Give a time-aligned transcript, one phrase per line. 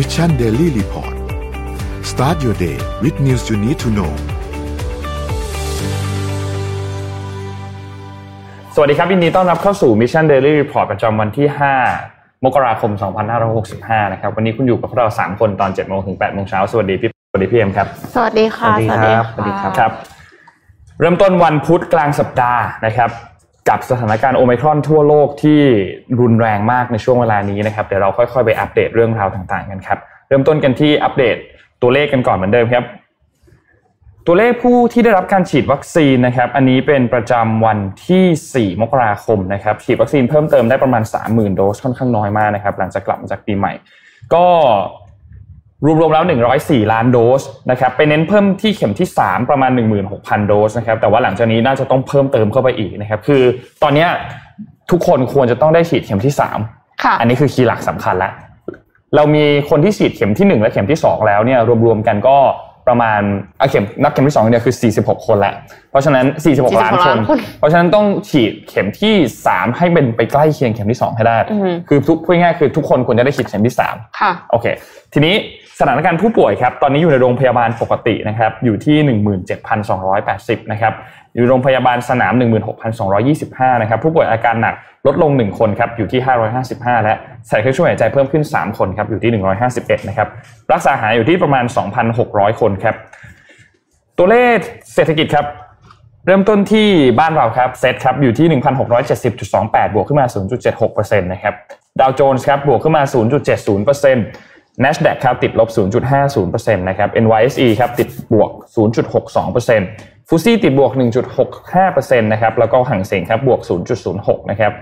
[0.00, 1.14] Mission Daily Report
[2.10, 4.12] start your day with news you need to know
[8.74, 11.46] สวัสดีครับยินดีต้อนรับเข้าสู่ Mission Daily Report ประจำวันที่
[11.96, 12.90] 5 มกราคม
[13.52, 19.92] 2565 นะครับ วันนี้คุณอยู่กับพวกเรา 3 คนตอน7โมงถึง8โมงเช้า สวัสดีพี่สวัสดีพี่เอ็มครับ สวัสดีค่ะ สวัสดีครับ สวัสดีครับครับ
[21.00, 23.10] เริ่มต้นวันพุธกลางสัปดาห์นะครับ
[23.68, 25.60] กับสถานการณ์โอไมครอนทั่วโลกที่
[26.20, 31.36] รุนแรงมากในช่วงเวลานี้นะครับเดี๋ยวเราค่อยๆ ไปอัปเดตเรื่องราวต่างๆกันครับ เริ่มต้นกันที่อัปเดต
[31.82, 32.84] ตัวเลขกันก่อนเหมือนเดิมครับ
[34.26, 43.72] ตัวเลขผู้ที่ได้รับการฉีดวัคซีนนะครับ อันนี้เป็นประจำวันที่ 4 มกราคมนะครับ ฉีดวัคซีนเพิ่มเติมได้ประมาณ 30,000 โดสค่อนข้างน้อยมากนะครับ หลังจากกลับมาจากปีใหม่
[44.34, 44.46] ก็
[45.84, 46.24] รวมๆแล้ว
[46.58, 49.70] 104 ล้านโดสนะครับไปเน้นเพิ่มที่เข็มที่ 3 ประมาณ
[50.08, 53.42] 16,000 โดสนะครับแต่ว่าหลังจากนี้น่าจะต้องเพิ่มเติมเข้าไปอีกนะครับคือ
[53.82, 54.08] ตอนเนี้ย
[54.90, 56.34] ทุกคนควรจะต้องได้ฉีดเข็มที่
[56.68, 58.32] 3ค่ะอันนี้คือคีย์หลักสำคัญแล้ว
[59.16, 62.38] เรามีคนที่ฉีดเข็มที่ 1 และเข็มที่ 2 แล้วเนี่ยรวมๆกันก็
[62.88, 63.22] ประมาณ
[63.60, 65.52] อะเข็มนับเข็มที่2เนี่ยคือ 46 คนละ
[65.90, 69.14] เพราะฉะนั้น 46ล้านคนล้านคน เพราะฉะนั้นต้องฉีดเข็มที่
[69.46, 74.66] 3 ให้เป็นไปใกล้เคียงเข็มที่ 2 ให้ได้อือฮึคือทุกพูดง่ายๆคือทุกคนควรจะได้ฉีดเข็มที่3ค่ะโอเค
[75.12, 75.34] ทีนี้
[75.80, 78.96] สถานการณ์ผู้ป่วยครับตอนนี้อยู่ในโรงพยาบาลปกตินะครับอยู่ที่
[79.84, 80.94] 17,280นะครับ
[81.34, 82.32] อยู่โรงพยาบาลสนาม
[83.06, 84.74] 16,225นะครับผู้ป่วยอาการหนัก
[85.06, 86.20] ลดลง 1 คนครับอยู่ที่
[86.62, 87.14] 555 และ
[87.48, 89.30] ใส่เครื่องช่วยหายใจเพิ่มขึ้น 3 คนครับอยู่ที่
[89.70, 90.28] 151นะครับ
[90.72, 91.64] รักษาหายอยู่ที่ประมาณ
[92.12, 92.94] 2,600 คนครับ
[94.18, 94.56] ตัวเลข
[94.94, 95.46] เศรษฐกิจครับ
[96.26, 98.60] เริ่มต้นที่บ้านเราครับเซตครับอยู่ที่
[99.20, 100.26] 1,670.28 บวกขึ้นมา
[100.78, 101.54] 0.76%นะครับ
[102.00, 103.02] ดาวโจนส์ครับบวกขึ้นมา
[103.66, 104.47] 0.70%
[104.84, 105.68] NASDAQ ครับติดลบ
[106.28, 108.50] 0.50%นะครับ NYSE ครับติดบวก
[109.40, 110.92] 0.62%ฟูซี่ติดบวก
[111.56, 113.60] 1.65%นะครับแล้วก็ห่างเสียงครับบวก
[114.04, 114.72] 0.06 นะครับ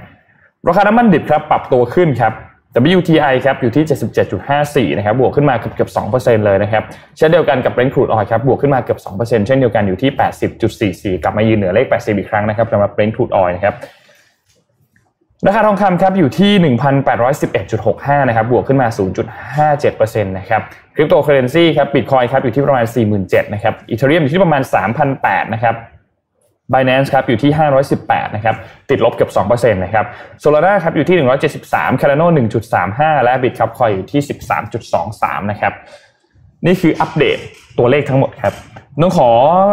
[0.69, 2.33] ราคาน้ำมันดิบครับปรับตัวขึ้นครับ
[2.99, 3.85] WTI ครับอยู่ที่
[4.93, 6.83] 77.54 นะครับบวกขึ้นมาเกือบเกือบ2%เลยนะครับ
[7.17, 10.11] เช่นเดียวกันกับ Brent crude oil ครับบวกขึ้นมาเกือบ2%เช่นเดียวกันอยู่ที่
[11.15, 13.75] 80.44 กลับมายืนเหนือเลข 80 อีกครั้งนะครับสำหรับ Brent crude oil นะครับ
[15.45, 16.53] ราคาทองคำครับอยู่ที่
[17.45, 18.89] 1,811.65 นะครับ บวกขึ้นมา
[19.57, 20.63] 0.57%นะครับ
[20.95, 22.85] คริปโตเคอเรนซีครับบิตคอยครับอยู่ที่ประมาณ
[23.21, 24.63] 47,000นะครับ อีเทเรียมอยู่ที่ประมาณ
[25.09, 25.75] 3,800 นะครับ
[26.73, 27.53] Binance ครับอยู่ที่
[27.95, 28.57] 518 นะครับ
[28.91, 30.05] ติดลบเกือบ2%นะครับ
[30.43, 31.17] Solana ครับอยู่ที่
[31.63, 32.27] 173 Cardano
[32.77, 34.21] 1.35 และ Bitcoin อยู่ที่
[34.87, 35.73] 13.23 นะครับ
[36.67, 37.39] นี่คืออัปเดต
[37.79, 38.55] ตัวเลขทั้งหมดครับ
[39.01, 39.31] น้องขอ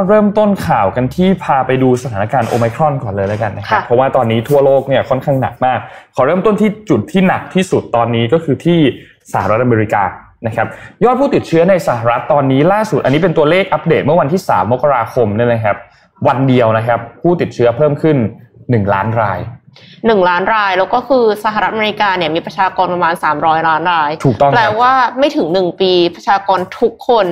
[0.07, 5.79] เริ่มต้นข่าวกันที่พาไปดูสถานการณ์โอไมครอนก่อนเลยแล้วกันนะครับค่ะเพราะว่าตอนนี้ทั่วโลกเนี่ยค่อนข้างหนักมาก
[6.15, 8.79] ขอเริ่มต้นที่จุดที่หนักที่สุดตอนนี้ก็คือที่
[9.33, 10.03] สหรัฐอเมริกา
[10.47, 10.67] นะครับ
[11.03, 15.77] ยอดผู้ติดเชื้อในสหรัฐตอนนี้ล่าสุด อันนี้เป็นตัวเลขอัปเดตเมื่อวันที่ 3 มกราคมเนี่ยนะครับ
[16.27, 18.17] วันเดียวนะครับ ผู้ติดเชื้อเพิ่มขึ้น
[18.55, 19.39] 1 ล้านราย
[20.05, 27.27] หนึ่งล้านราย แล้วก็คือสหรัฐอเมริกาเนี่ยมีประชากรประมาณ300ล้านราย ถูกต้องครับแปลว่าไม่ถึงหนึ่งปีประชากรทุกคน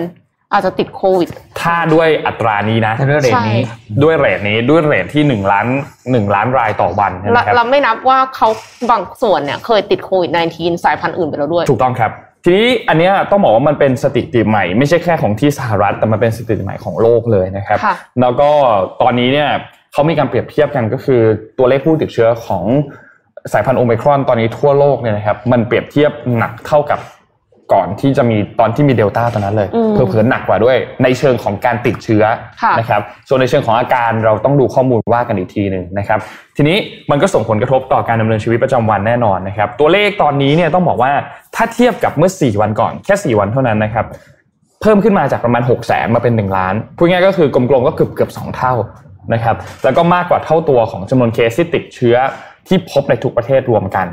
[0.54, 1.30] อาจจะติดโควิด
[1.62, 5.68] ถ้าด้วยอัตรานี้นะถ้าด้วยเรทนี้ใช่ด้วยเรทนี้ ด้วยเรทที่1ล้าน
[6.00, 8.48] 1ล้านรายต่อวันใช่ไหมและครับเราไม่นับว่าเขา
[8.92, 12.12] บางส่วนเนี่ยเคยติดโควิด -19 สายพันธุ์อื่นไปแล้วด้วย ถูกต้องครับ
[12.44, 18.50] ทีนี้อันเนี้ยต้องบอกว่ามันเป็นสถิติใหม่ ไม่ใช่แค่ของที่สหรัฐ แต่มันเป็นสถิติใหม่ของโลกเลยนะครับค่ะแล้วก็
[19.02, 19.50] ตอนนี้เนี่ย
[19.94, 21.22] เขามีการเปรียบเทียบกันก็คือ
[21.58, 22.64] ตัวเลขผู้ติดเชื้อของ
[23.54, 27.00] สายพันธุ์โอไมครอนตอนนี้ทั่วโลกเนี่ยนะครับมันเปรียบเทียบหนักเท่ากับ
[27.74, 32.24] ก่อนที่จะมีตอนที่มีเดลต้าตอนนั้นเลยอืมเพิ่มหนักกว่าด้วย ในเชิงของการติดเชื้อ
[32.62, 36.20] ค่ะนะครับส่วนในเชิงของอาการเราต้องดูข้อมูลว่ากันอีกทีหนึ่งนะครับ
[36.58, 36.78] ทีนี้
[37.12, 41.12] มันก็ส่งผลกระทบต่อการดำเนินชีวิตประจำวันแน่นอนนะครับ ตัวเลขตอนนี้เนี่ยต้องบอกว่า
[41.56, 44.06] ถ้าเทียบกับเมื่อ 4 วันก่อนแค่ 4 วันเท่านั้นนะครับ
[44.82, 48.74] เพิ่มขึ้นมาจากประมาณ6 0แสนมาเป็น 1 ล้านพูดง่ายๆก็คือกลมๆก็เกือบเกือบสองเท่า
[49.34, 52.16] นะครับแล้วก็มากกว่าเท่าตัวของจำนวนเคสที่ติดเชื้อ
[52.68, 54.08] ที่พบในทุกประเทศรวมกัน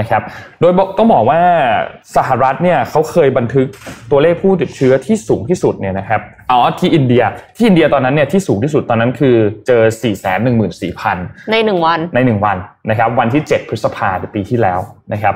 [0.00, 0.22] นะครับ
[0.60, 1.40] โดยบอกต้องบอกว่า
[2.16, 3.66] สหรัฐเนี่ยเขาเคยบันทึก
[4.10, 7.22] ตัวเลขผู้ติดเชื้อที่สูงที่สุดเนี่ยนะครับอ๋อที่อินเดีย
[7.56, 9.36] ที่อินเดียตอนนั้นเนี่ยที่สูงที่สุดตอนนั้นคือ
[9.66, 10.36] เจอ 4 1 4 0
[11.04, 12.56] 0 0 ในหนึ่งวันในหนึ่งวัน
[12.90, 14.78] นะครับวันที่ 7 พฤษภาคมปีที่แล้ว
[15.12, 15.34] นะครับ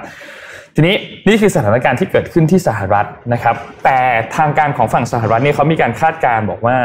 [0.74, 0.94] ทีนี้
[1.28, 3.98] นี่คือสถานการณ์ที่เกิดขึ้นที่สหรัฐนะครับแต่
[4.36, 6.76] ทางการของฝั่งสหรัฐเนี่ยเขามีการคาดการณ์บอกว่า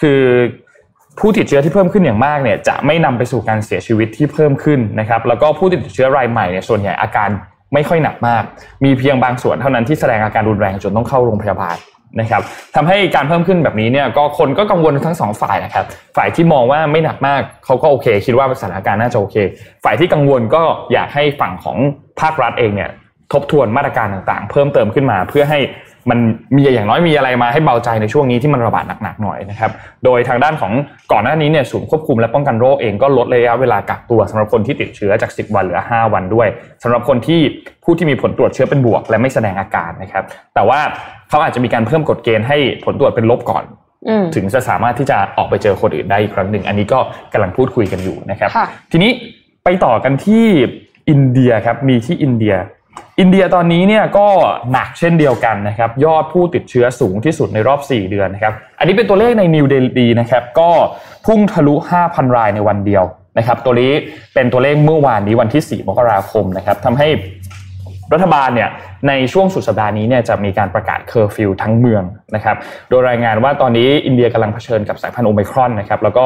[0.00, 0.20] คือ
[1.18, 7.28] ผู้ติดเชื้อที่เพิ่มขึ้นอย่างมากเนี่ยจะไม่นำไปสู่การเสียชีวิตที่เพิ่มขึ้นนะครับ แล้วก็ผู้ติดเชื้อรายใหม่เนี่ยส่วนใหญ่อาการ
[7.74, 8.42] ไม่ค่อยหนักมาก
[8.84, 11.76] มีเพียงบางส่วนเท่านั้นที่แสดงอาการรุนแรงจนต้องเข้าโรงพยาบาล
[12.20, 12.42] นะครับ
[12.76, 15.84] ทำให้การเพิ่มขึ้นแบบนี้เนี่ยก็คนก็กังวลทั้งสองฝ่ายนะครับ
[16.16, 19.36] ฝ่ายที่มองว่าไม่หนักมากเขาก็โอเค คิดว่าสถานการณ์น่าจะโอเค
[19.84, 20.62] ฝ่ายที่กังวลก็
[20.92, 21.78] อยากให้ฝั่งของ
[22.20, 22.90] ภาครัฐเองเนี่ย
[23.32, 25.58] ทบทวนมาตรการต่างๆ เพิ่มเติมขึ้นมา เพื่อให้
[26.10, 26.18] มัน
[26.56, 29.70] มีอย่างน้อยมีอะไรมาให้เบาใจในช่วงนี้ที่มันระบาดหนักๆหน่อยนะครับ
[30.04, 30.72] โดยทางด้านของ
[31.12, 36.48] ก่อนหน้านี้เนี่ยศูนย์ควบคุมและป้องกันโรคเองก็ลดระยะเวลากักตัวสำหรับคนที่ติดเชื้อจาก 10 วันเหลือ 5 วันด้วย
[36.82, 37.40] สำหรับคนที่
[37.84, 40.24] ผู้ที่มีผลตรวจเชื้อเป็นบวก และไม่แสดงอาการนะครับ
[40.54, 40.80] แต่ว่า
[41.28, 43.64] เขาอาจจะมีการเพิ่มกฎเกณฑ์ให้ผลตรวจเป็นลบก่อน
[44.08, 46.98] อืมถึงจะสามารถที่จะออกไปเจอคนอื่นได้อีกครั้งหนึ่ง อันนี้ก็
[47.32, 49.10] กำลังพูดคุยกันอยู่นะครับค่ะทีนี้
[49.64, 50.46] ไปต่อกันที่
[51.10, 52.54] อินเดียครับมีที่อินเดีย
[53.20, 54.26] อินเดียตอนนี้เนี่ยก็
[54.72, 60.70] หนักเช่นเดียวกันนะครับยอดผู้ติดเชื้อสูงที่สุดในรอบ 4 เดือนนะครับอันนี้เป็นตัวเลขในนิวเดลีนะครับก็
[61.26, 61.74] พุ่งทะลุ
[62.04, 63.04] 5,000 รายในวันเดียว
[63.38, 63.92] นะครับตัวนี้
[64.34, 67.08] เป็นตัวเลขเมื่อวานนี้วันที่ 4 มกราคมนะครับทำให้
[68.12, 68.70] รัฐบาลเนี่ย
[69.08, 72.02] ในช่วงสุดสัปดาห์นี้เนี่ยจะมีการประกาศเคอร์ฟิวทั้งเมือง
[72.34, 72.56] นะครับ
[72.90, 76.24] โดยรายงานว่าตอนนี้อินเดียกำลังเผชิญกับสายพันธุ์โอไมครอนนะครับแล้วก็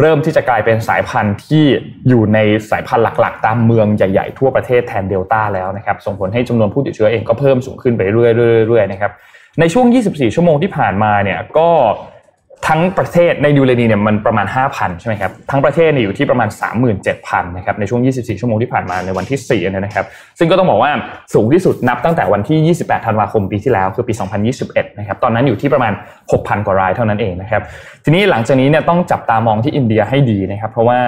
[0.00, 1.64] เริ่มที่จะกลายเป็นสายพันธุ์ที่
[2.08, 2.38] อยู่ใน
[2.70, 9.12] สายพันธุ์หลักๆ ตามเมืองใหญ่ๆ ทั่วประเทศแทนเดลต้าแล้วนะครับส่งผลให้จำนวนผู้ติดเชื้อเองก็เพิ่มสูงขึ้นไปเรื่อยๆๆๆนะครับ
[9.60, 11.70] ในช่วง 24 ชั่วโมงที่ผ่านมาเนี่ยก็
[12.68, 16.48] ทั้งประเทศในดูเรนีเนี่ยมันประมาณ 5,000 ใช่ไหมครับ ทั้งประเทศเนี่ยอยู่ที่ประมาณ
[17.02, 20.06] 37,000 นะครับในช่วง 24 ชั่วโมงที่ผ่านมาในวันที่4เนี่นะครับ
[20.38, 20.90] ซึ่งก็ต้องบอกว่า
[21.34, 24.12] สูงที่สุดนับตั้งแต่วันที่ 28 ธันวาคมปีที่แล้วคือปี
[24.56, 25.92] 2021 นะครับตอนนั้นอยู่ที่ประมาณ
[26.30, 27.62] 6,000 กว่ารายเท่านั้นเองนะครับ
[28.04, 30.98] ทีนี้หลังจากนี้เนี่ยต้องจับตามองที่อินเดียให้ดีนะครับเพราะว่า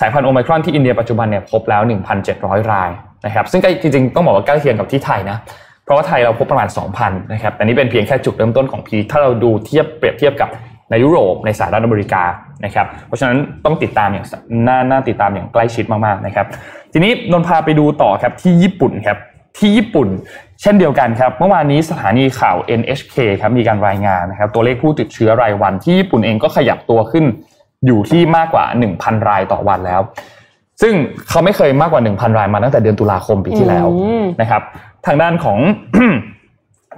[0.00, 1.82] สายพันธุ์โอไมครอนที่อินเดียปัจจุบันเนี่ยพบแล้ว
[2.26, 2.90] 1,700 ราย
[3.26, 5.38] นะครับซึ่งกล้จริงๆต้องบอกว่าใกล้เคียงกับที่ไทยนะ
[5.84, 6.68] เพราะว่าไทยเราพบประมาณ
[7.00, 10.48] 2,000 นะครับแต่นี่เป็นเพียงแค่จุดเริ่มต้นของพีถ้าเราดูเทียบเปรียบเทียบกับ
[10.90, 12.22] ในยุโรปในสหรัฐอเมริกา
[12.64, 14.26] นะครับเพราะฉะนั้นต้องติดตามอย่าง
[14.68, 16.46] น่าน่าติดตามอย่างใกล้ชิดมากๆนะครับ
[16.92, 19.18] ทีนี้นนท์พาไปดูต่อครับที่ญี่ปุ่นครับ
[19.58, 20.08] ที่ญี่ปุ่น
[20.62, 27.24] เช่นเดียวกันครับเมื่อวานนี้สถานีข่าว NHK ครับมีการรายงานนะครับตัวเลขผู้ติดเชื้อรายวันที่ญี่ปุ่นเองก็ขยับตัวขึ้น
[27.86, 28.64] อยู่ที่มากกว่า
[28.96, 30.00] 1,000 รายต่อวันแล้ว
[30.82, 30.94] ซึ่ง
[31.28, 34.62] เขาไม่เคยมากกว่า 1,000 รายมาตั้งแต่เดือนตุลาคมปีที่แล้วอืมนะครับ
[35.06, 35.58] ทางด้านของ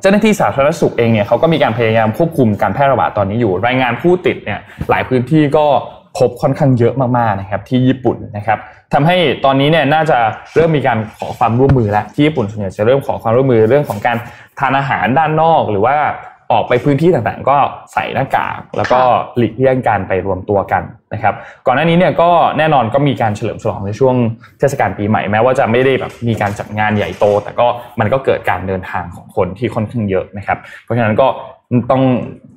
[0.01, 4.61] เจ้าหน้าที่สาธารณสุขเองเนี่ยเขาก็มีการพยายามควบคุมการแพร่ระบาดตอนนี้อยู่ รายงานผู้ติดเนี่ย
[4.91, 5.67] หลายพื้นที่ก็
[6.19, 8.59] พบค่อนข้างเยอะมากๆนะครับที่ญี่ปุ่นนะครับ
[8.93, 10.19] ทำให้ตอนนี้เนี่ยน่าจะ
[10.55, 14.17] เริ่มมีการขอความร่วมมือแล้วที่ญี่ปุ่นส่วนใหญ่จะเริ่มขอความร่วมมือเรื่องของการ
[14.61, 15.97] ทานอาหารด้านนอก หรือว่า
[16.53, 17.57] ออกไปพื้นที่ต่างๆ ก็
[17.93, 19.01] ใส่หน้ากาก แล้วก็
[19.37, 20.83] หลีกเลี่ยงการไปรวมตัวกัน
[21.15, 21.35] นะครับ
[21.67, 24.15] ก่อนหน้านี้เนี่ยก็แน่นอนก็มีการเฉลิมฉลองในช่วง
[24.59, 27.67] เทศกาลปีใหม่แม้ว่าจะไม่ได้แบบมีการจัดงานใหญ่โต แต่ก็
[28.01, 31.27] มันก็เกิดการเดินทางของคนที่ค่อนข้างเยอะนะครับ เพราะฉะนั้นก็
[31.91, 32.03] ต้อง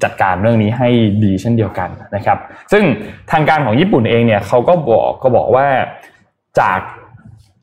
[0.04, 0.90] จัดการเรื่องนี้ให้
[1.24, 2.38] ดีเช่นเดียวกันนะครับ
[2.72, 2.84] ซึ่ง
[3.32, 5.68] ทางการของญี่ปุ่นเองเนี่ยเขาก็บอกก็บอกว่า
[6.60, 6.80] จาก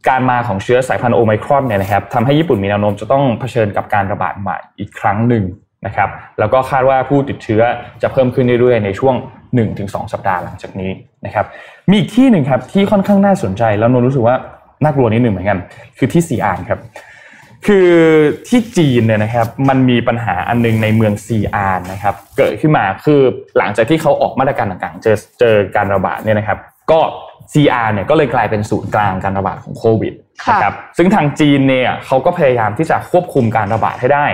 [0.09, 5.45] การมาของเชื้อสายพันธุ์โอไมครอนเนี่ยนะครับทำให้ญี่ปุ่นมีแนวโน้มจะต้องเผชิญกับการระบาดใหม่อีกครั้งหนึ่ง
[5.87, 7.63] นะครับแล้วก็คาดว่าผู้ติดเชื้อ
[8.03, 9.15] จะเพิ่มขึ้นเรื่อยๆ ในช่วง
[9.65, 10.91] 1-2 สัปดาห์หลังจากนี้
[11.27, 11.47] นะครับ
[11.91, 14.37] มีอีกที่หนึ่งครับที่ค่อนข้างน่าสนใจแล้วนนท์รู้สึกว่า
[14.83, 15.59] น่ากลัวนิดหนึ่งเหมือนกัน
[15.99, 16.81] คือที่ซีอานครับ
[17.67, 17.91] คือ
[18.49, 23.21] ที่จีนเนี่ยนะครับมันมีปัญหาอันนึงในเมืองซีอานนะครับเกิดขึ้นมาคือ
[23.59, 26.59] หลังจากที่เขาออกมาตรการต่างๆ เจอเจอการระบาดเนี่ยนะครับ
[26.91, 27.01] ก็
[27.53, 34.27] ซีอาร์เนี่ยก็เลยกลายเป็นศูนย์กลางการระบาดของโควิดค่ะนะครับซึ่งทางจีนเนี่ยเขาก็พยายามที่จะควบคุมการระบาดให้ได้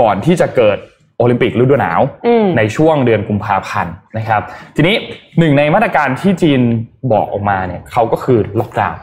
[0.00, 0.78] ก่อนที่จะเกิด
[1.18, 4.42] โอลิมปิกฤดูหนาวอืมในช่วงเดือนกุมภาพันธ์นะครับ
[4.76, 4.96] ทีนี้
[5.38, 6.60] หนึ่งในมาตรการที่จีน
[7.12, 8.98] บอกออกมาเนี่ยเขาก็คือล็อกดาวน์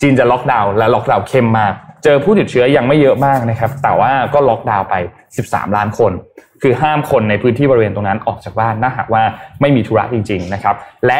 [0.00, 1.74] จีนจะล็อกดาวน์และล็อกดาวน์เข้มมาก
[2.04, 4.94] เจอผู้ติดเชื้อยังไม่เยอะมากนะครับ แต่ว่าก็ล็อกดาวน์ไป
[5.36, 6.12] 13 ล้านคน
[6.62, 9.22] คือห้ามคนในพื้นที่บริเวณตรงนั้นออกจากบ้านถ้าหากว่า
[9.60, 10.74] ไม่มีธุระจริง ๆนะครับ
[11.06, 11.18] และ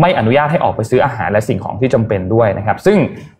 [0.00, 2.98] ไม่อนุญาตให้ออกไปซื้ออาหารและสิ่งของที่จำเป็นด้วยนะครับ ซึ่ง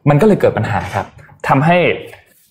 [0.08, 1.06] มันก็เลยเกิดปัญหาครับ
[1.48, 1.78] ทำให้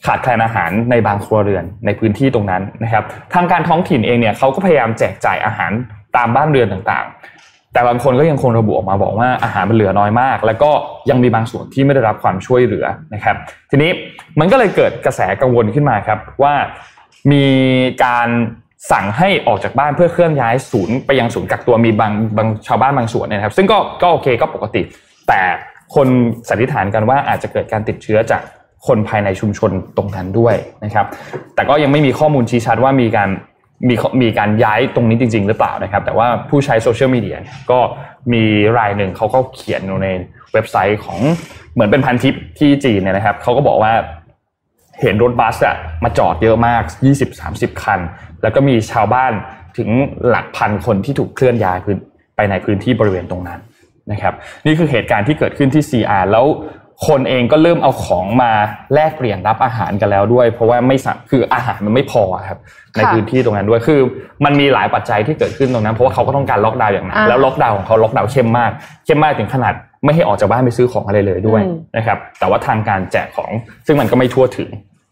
[0.05, 5.71] ขาดแคลนอาหารในบางครัวเรือนในพื้นที่ตรงนั้นนะครับ ทางการท้องถิ่นเองเนี่ยเขาก็พยายามแจกจ่ายอาหาร
[6.17, 10.71] ตามบ้านเรือนต่างๆ แต่บางคนก็ยังคงระบุออกมาบอกว่าอาหารมันเหลือน้อยมาก แล้วก็
[11.09, 13.35] ยังมีบางส่วนที่ไม่ได้รับความช่วยเหลือนะครับ
[13.71, 13.91] ทีนี้
[14.39, 16.53] มันก็เลยเกิดกระแสกังวลขึ้นมาครับว่า
[17.31, 17.45] มี
[18.05, 18.29] การ
[18.91, 24.81] สั่งให้ออกจากบ้านเพื่อเคลื่อนย้ายศูนย์ไปยังศูนย์กักตัวมีบางบางชาวบ้านบางส่วนเนยนะครับ ซึ่งก็ก็โอเคก็ปกติ
[25.27, 25.41] แต่
[25.95, 26.07] คน
[26.49, 28.41] สันนิษฐานกันว่าอาจจะเกิดการติดเชื้อจาก
[28.87, 31.05] คนภายในชุมชนตรงนั้นด้วยนะครับ
[31.55, 33.29] แต่ก็ยังไม่มีข้อมูลชี้ชัดว่ามีการ
[33.89, 37.37] มีมีการย้ายตรงนี้จริง ๆ หรือเปล่านะครับ แต่ว่าผู้ใช้โซเชียลมีเดีย
[37.71, 37.79] ก็
[38.33, 38.43] มี
[38.77, 40.07] รายหนึ่งเขาก็เขียนอยู่ใน
[40.53, 41.19] เว็บไซต์ของ
[41.73, 43.93] เหมือนเป็นพันทิปที่จีนเนี่ยนะครับเขาก็บอกว่า
[45.01, 46.83] เห็นรถบัสอะมาจอดเยอะมาก
[47.33, 47.99] 20-30 คัน
[48.41, 49.31] แล้วก็มีชาวบ้าน
[49.77, 49.89] ถึง
[50.27, 51.77] หลักพันคนที่ถูกเคลื่อนย้าย
[52.35, 53.59] ไปในพื้นที่บริเวณตรงนั้น
[54.11, 54.33] นะครับ
[54.65, 56.45] นี่คือเหตุการณ์ที่เกิดขึ้นที่ CR แล้ว
[57.07, 58.51] คนเองก็เริ่มเอาของมา
[58.93, 62.59] แลกเปลี่ยนรับอาหารกันแล้วด้วย เพราะว่าไม่สาคืออาหารมันไม่พอครับ
[62.97, 63.99] ในพื้นที่ตรงนั้นด้วยคือ
[64.45, 68.71] มันมีหลายปัจจัยที่เกิดขึ้นตรงนั้นเพราะว่าเขาก็ต้องการล็อกดาวน์อย่างหนั้นอ่าแล้วล็อกดาวน์ของเขาล็อกดาวน์เข้มมาก
[69.05, 69.73] เข้มมากถึงขนาด
[70.05, 73.51] ไม่ให้ออกจากบ้านไปซื้อของอะไรเลยด้วยอืมนะครับ แต่ว่าทางการแจกของ
[73.85, 74.69] ซึ่งมันก็ไม่ทั่วถึง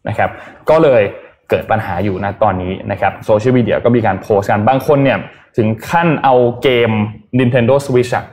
[0.10, 0.30] นะครับ
[0.70, 1.02] ก็เลย
[1.50, 5.18] เกิดปัญหาอยู่นะตอนนี้นะครับโซเชียลมีเดียก็มีการโพสต์กันบางคนเนี่ย
[5.58, 6.92] ถึงขั้นเอาเกม
[7.40, 8.26] Nintendo Switch อะ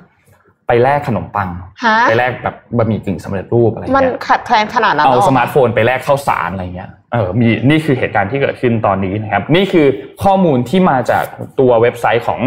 [0.69, 1.49] ไปแลกขนมปัง
[1.85, 9.87] ฮะไปแลกแบบบะหมี่กึ่งสำเร็จรูปอะไรมันเงี้ยขัดแคลนขนาดนั้นเอาหรสมาร์ทโฟนไปแลกข้าวสารอะไรเงี้ยเออมีนี่คือเหตุการณ์ที่เกิดขึ้นตอนนี้นะครับ นี่คือ
[10.25, 11.25] ข้อมูลที่มาจาก
[11.61, 12.41] ตัวเว็บไซต์ของ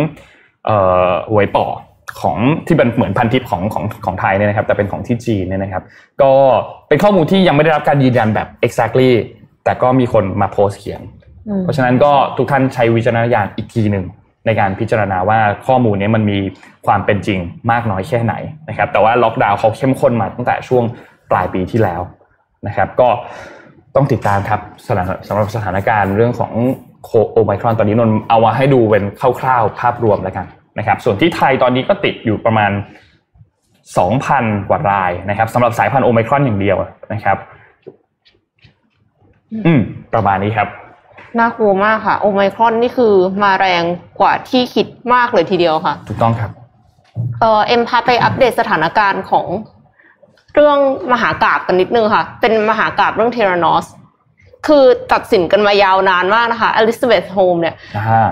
[0.65, 1.65] เอ่อหวยป่อ
[2.21, 2.37] ของ
[2.67, 5.83] ที่เป็นเหมือนพันทิปของของของไทยเนี่ยนะครับ แต่เป็นของที่จีนเนี่ยนะครับ
[6.21, 6.31] ก็
[6.89, 9.11] เป็นข้อมูลที่ยังไม่ได้รับการยืนยันแบบ exactly
[9.63, 11.01] แต่ก็มีคนมาโพสต์เขียน
[11.47, 14.05] อืมเพราะฉะนั้นก็ทุกท่านใช้วิจารณญาณอีกทีหนึ่ง
[14.45, 16.38] ในการพิจารณาว่าข้อมูลนี้มันมี
[16.88, 17.39] ความเป็นจริง
[17.71, 18.33] มากน้อยแค่ไหน
[18.69, 20.83] นะครับ แต่ว่าล็อกดาวน์เขาเข้มข้นมาตั้งแต่ช่วง
[21.31, 22.01] ปลายปีที่แล้ว
[22.67, 23.10] นะครับ ก็
[23.95, 26.53] ต้องติดตามครับสำหรับสถานการณ์เรื่องของ
[27.31, 29.03] โอไมครอนตอนนี้นนเอามาให้ดูเป็น
[29.39, 30.45] คร่าวๆภาพรวมแล้วกัน
[30.77, 32.71] นะครับ ส่วนที่ไทยตอนนี้ก็ติดอยู่ประมาณ
[33.89, 36.77] 2,000 กว่ารายนะครับสำหรับสายพันธุ์โอไมครอนอย่างเดียว
[37.13, 37.38] นะครับ
[39.65, 39.81] อืม
[40.13, 40.67] ประมาณนี้ครับ
[41.39, 43.83] น่ากลัวมากค่ะ โอไมครอนนี่คือมาแรง
[44.19, 46.51] กว่าที่คิดมากเลยทีเดียวค่ะ ถูกต้องครับ
[47.39, 49.47] เออเอ็มพาไปอัปเดตสถานการณ์ของ
[50.55, 50.77] เรื่อง
[51.13, 53.86] มหากาพย์กันนิดนึงค่ะ เป็นมหากาพย์เรื่อง Theranos
[54.67, 54.83] คือ
[55.13, 58.29] ตัดสินกันมายาวนานมากนะคะ Elizabeth Holmes เนี่ยอ่า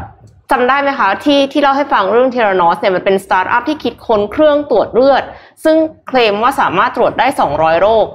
[0.51, 5.23] จำได้ไหมคะที่ที่เล่าให้ฟังเรื่อง Theranos เนี่ยมันเป็นสตาร์ทอัพที่คิดค้นเครื่องตรวจเลือด
[5.63, 5.75] ซึ่ง
[6.07, 8.05] เคลมว่าสามารถตรวจได้ 200 โรค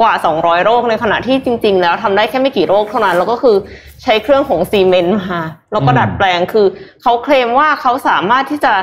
[0.00, 3.56] กว่า 200 โรคในขณะที่จริง ๆ แล้วทำได้แค่ไม่กี่โรคเท่านั้นแล้วก็คือ
[4.02, 6.66] ใช้เครื่องของซีเมนต์มาแล้วก็อืมดัดแปลงคือ
[7.02, 8.74] เขาเคลมว่าเขาสามารถที่จะ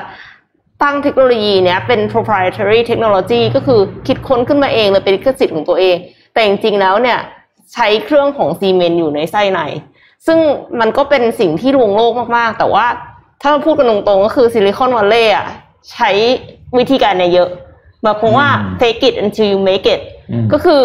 [0.83, 5.95] ตั้งเทคโนโลยีเนี้ยเป็น proprietary technology ก็คือคิดค้นขึ้นมาเองเลยเป็นลิขสิทธิ์ของตัวเอง
[6.33, 7.19] แต่จริงๆแล้วเนี่ย
[7.73, 9.59] ใช้เครื่องของซีเมนต์อยู่ในไส้ใน
[10.25, 10.37] ซึ่ง
[10.79, 12.85] มันก็เป็นสิ่งที่ลวงโลกมากๆ แต่ว่า
[13.41, 15.45] ถ้าเราพูดกันตรงๆก็คือ Silicon Valley อะ
[15.91, 16.09] ใช้
[16.77, 17.49] วิธีการเนี่ยเยอะ
[18.01, 20.20] หมายความว่าอืม fake it until you make it อืม
[20.53, 20.81] ก็คือ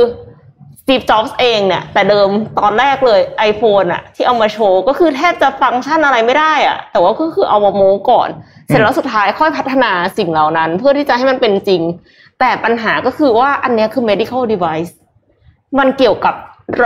[0.80, 2.28] Steve Jobs เองเนี่ย แต่เดิม
[2.58, 8.28] ตอนแรกเลย iPhone อะที่เอามาโชว์ก็คือแทบจะฟังก์ชันอะไรไม่ได้อะแต่ว่าก็คือเอามาโม้ก่อน
[8.66, 11.82] เสร็จแล้วสุดท้ายค่อยพัฒนาสิ่งเหล่านั้น เพื่อที่จะให้มันเป็นจริง
[12.40, 14.92] แต่ปัญหาก็คือว่าอันเนี้ยคือ medical device
[15.78, 16.34] มันเกี่ยวกับ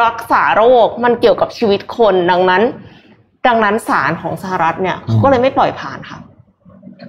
[0.00, 2.62] รักษาโรค มันเกี่ยวกับชีวิตคนดังนั้น
[3.46, 6.18] ดังนั้นศาลของสหรัฐเนี่ยเขาก็เลยไม่ปล่อยผ่านค่ะ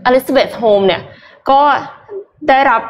[0.05, 1.01] Elizabeth Holmes เนี่ย
[1.49, 1.61] ก็
[2.49, 2.81] ได้รับ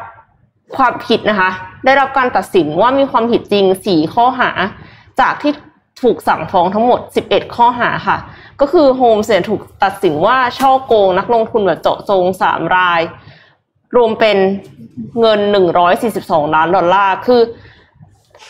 [0.76, 1.50] ความผิดนะคะ
[1.84, 4.50] ได้รับการตัดสินว่ามีความผิดจริง 4 ข้อหา
[5.20, 5.52] จากที่
[6.02, 8.18] ถูกสั่งฟ้องทั้งหมด 11 ข้อหาค่ะ
[8.60, 13.00] ก็คือ Holmes เนี่ยถูกตัดสินว่าฉ้อโกงนักลงทุนแบบเจาะจง 3 ราย
[13.96, 14.36] รวมเป็น
[15.20, 15.40] เงิน
[15.96, 17.42] 142 ล้านดอลลาร์ คือ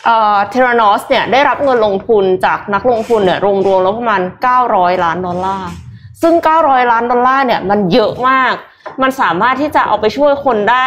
[0.05, 4.21] เอ่อ Theranos เนี่ยได้รับเงินลงทุนจากนักลงทุนเนี่ยรวมๆแล้วประมาณ
[4.63, 5.69] 900 ล้านดอลลาร์
[6.21, 8.53] ซึ่ง 900 ล้านดอลลาร์เนี่ยมันเยอะมาก
[9.01, 10.85] มันสามารถที่จะเอาไปช่วยคนได้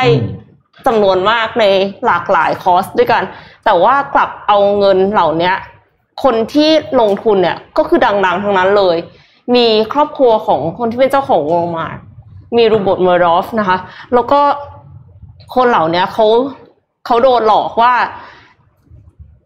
[0.87, 1.65] จำนวนมากใน
[2.07, 3.23] หลากหลาย cause ด้วยกัน
[3.65, 5.55] แต่ว่ากลับเอาเงินเหล่าเนี้ย
[6.23, 8.97] คนที่ลงทุนเนี่ยก็คือดังๆทั้งนั้นเลย
[9.55, 11.99] มีครอบครัวของคนที่เป็นเจ้าของวอลมาร์
[12.57, 13.79] มี Rupert Murdoch นะคะ
[14.15, 14.41] แล้วก็
[15.55, 16.27] คนเหล่าเนี้ยเขา
[17.07, 17.95] เขาโดนหลอกว่า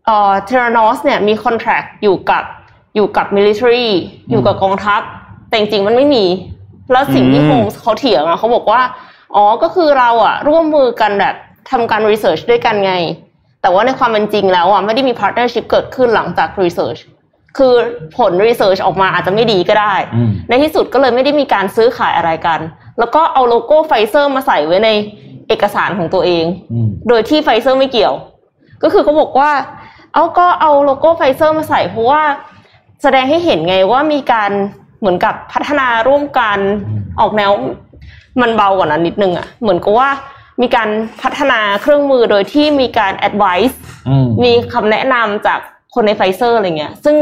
[0.07, 2.45] เอ่อ Theranos เนี่ยมี contact อยู่กับ
[2.95, 3.93] อยู่กับมิลิเ a อรี่
[4.31, 5.01] อยู่กับกองทัพ
[5.49, 6.25] แต่จริงๆมันไม่มี
[6.93, 8.81] แล้วสิ่งที่อืมโฮมส์เขาเถียงอะเขาบอกว่า
[9.35, 11.35] อ๋อก็คือเราอะร่วมมือกันแบบ
[11.71, 12.95] ทำการ research ด้วยกันไง
[13.63, 16.99] แต่ว่าในความเป็นจริงแล้วอะไม่ได้มี partnership เกิดขึ้นหลังจาก research
[17.59, 17.75] คือ
[18.17, 22.61] ผล research ออกมาอาจจะไม่ดีก็ได้อืมในที่สุดก็เลยไม่ได้มีการซื้อขายอะไรกัน
[22.99, 24.89] แล้วก็เอาโลโก้ไฟเซอร์มาใส่ไว้ใน
[25.49, 28.15] เอกสารของตัวเองอืมโดยที่ไฟเซอร์ไม่เกี่ยว
[28.83, 29.51] ก็คือเขาบอกว่า
[30.15, 32.23] เอาก็เอาโลโก้ไฟเซอร์มาใส่เพราะว่า
[33.03, 34.51] แสดงให้เห็นไงว่ามีการ
[35.01, 36.59] เหมือนกับพัฒนาร่วมกัน
[36.89, 37.53] อืมออกแนว
[38.41, 40.09] มันเบากว่านั้นนิดนึงอะ่ะเหมือนกับว่า
[40.61, 40.89] มีการ
[41.23, 43.75] พัฒนาเครื่องมือโดยที่มีการ advice
[44.09, 45.61] อืมมีคำแนะนำจาก
[45.95, 47.17] คนในไฟเซอร์อะไรเงี้ย ซึ่ง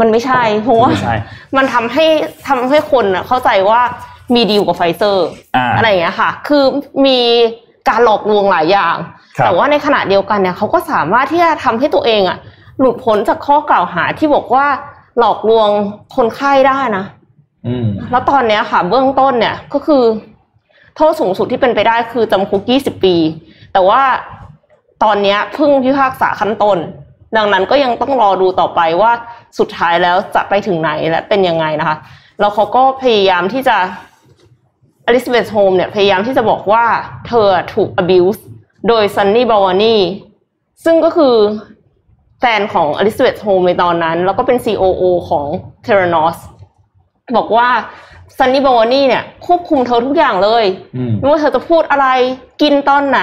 [0.00, 1.16] มันไม่ใช่เพราะว่าไม่ใช่
[1.56, 2.06] มันทำให้
[2.48, 3.80] ทำให้คนอะเข้าใจว่า
[4.34, 5.26] มีดีลกับไฟเซอร์
[5.56, 6.64] อ่าอะไรอย่างเงี้ยค่ะ คือ
[7.06, 7.18] มี
[7.88, 8.96] การหลอกลวงหลายอย่าง
[9.38, 12.38] ครับแต่ว่าในขณะเดียวกันเนี่ยเขาก็สามารถที่จะทำให้ตัวเองอะ
[12.78, 14.66] หลุดพ้นจากข้อกล่าวหาที่บอกว่า
[15.18, 15.68] หลอกลวง
[16.16, 17.04] คนไข้ได้นะ
[17.66, 20.02] อืมแล้วตอนเนี้ยค่ะ เบื้องต้นเนี่ยก็คือ
[20.96, 23.16] โทษสูงสุดที่เป็นไปได้คือจำคุก 20 ปี
[23.72, 24.02] แต่ว่า
[25.02, 26.78] ตอนนี้เพิ่งพิพากษาขั้นต้น
[27.36, 29.12] ดังนั้นก็ยังต้องรอดูต่อไปว่า
[29.58, 31.96] สุดท้ายแล้วจะไปถึงไหนและเป็นยังไงนะคะ
[32.40, 33.76] แล้วเขาก็พยายามที่จะ
[35.06, 36.84] อลิซาเบธโฮมเนี่ยพยายามที่จะบอกว่า
[37.28, 38.40] เธอถูก abuse
[38.88, 39.96] โดยซันนี่บาวานี
[40.84, 41.36] ซึ่งก็คือ
[42.40, 45.46] แฟนของอลิซาเบธโฮมในตอนนั้น แล้วก็เป็น COO ของ
[45.82, 46.36] Theranos
[47.36, 47.68] บอกว่า
[48.38, 50.64] ซันนี่บาวานีเนี่ยควบคุมเธอทุกอย่างเลย
[50.96, 52.06] อืมไม่ว่าเธอจะพูดอะไร
[52.62, 53.20] กินตอนไหน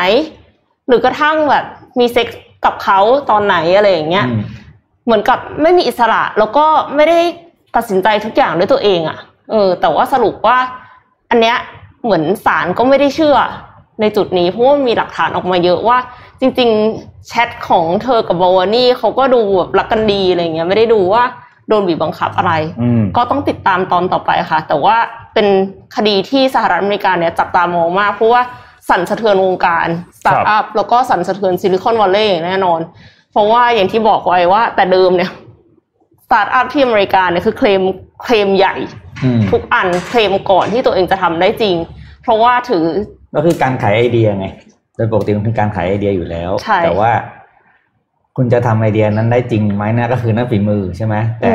[0.88, 1.66] หรือกระทั่งแบบ
[2.00, 3.00] มีเซ็กส์กับเขา
[3.30, 4.42] ตอนไหนอะไรอย่างเงี้ยอืม
[5.06, 7.20] เหมือนกับไม่มีอิสระแล้วก็ไม่ได้
[7.76, 9.18] ตัดสินใจทุกอย่างด้วยตัวเองอะ่ะ
[9.52, 10.58] เออ แต่ว่าสรุปว่า
[11.30, 11.58] อันเนี้ย
[12.04, 13.38] เหมือนศาลก็ไม่ได้เชื่อ
[14.02, 15.98] ในจุดนี้เพราะว่ามีหลักฐานออกมาเยอะว่า
[16.40, 21.24] จริง ๆ แชทของเธอกับบาวานี่เขาก็ดูแบบรักกันดีอะไรเงี้ยไม่ได้ดูว่า
[21.70, 24.96] โดนบีบบังคับอะไรอืมก็ต้องติดตามตอนต่อไปค่ะ แต่ว่า
[25.34, 25.48] เป็น
[25.96, 28.42] คดีที่สหรัฐอเมริกาเนี่ยจับตามองมากเพราะว่า
[28.90, 29.88] สั่นสะเทือนวงการ
[30.20, 32.80] สตาร์ทอัพแล้วก็สั่นสะเทือนซิลิคอนวัลเลย์แน่นอน
[33.32, 35.32] เพราะว่าอย่างที่บอกไว้ว่า แต่เดิมเนี่ย
[36.26, 37.82] สตาร์ทอัพที่อเมริกาเนี่ยคือเคลม
[38.24, 38.76] เคลมใหญ่
[39.24, 41.76] อืมทุกอันเคลมก่อนที่ตัวเองจะทำได้จริง
[42.24, 42.86] เพราะว่าถือ
[43.36, 44.48] ก็คือการขายไอเดียไง
[44.96, 47.12] โดยปกติมันเป็นการขายไอเดียอยู่แล้วใช่แต่ว่า
[48.42, 51.54] คุณจะทำไอเดียนั้นได้จริงไหมนะก็คือนั่นฝีมือใช่ไหมแต่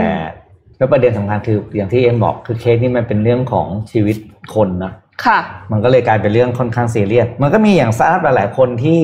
[0.77, 4.17] แล้วประเด็นสำคัญคืออย่างที่เอ็มบอกคือเคสนี้มันเป็นเรื่องของชีวิต
[4.55, 4.93] คนนะ
[5.25, 5.39] ค่ะ
[5.73, 9.01] มันก็เลยกลายเป็นเรื่องค่อนข้างซีเรียสมันก็มีสตาร์ทอัพหลาย ๆ คนที่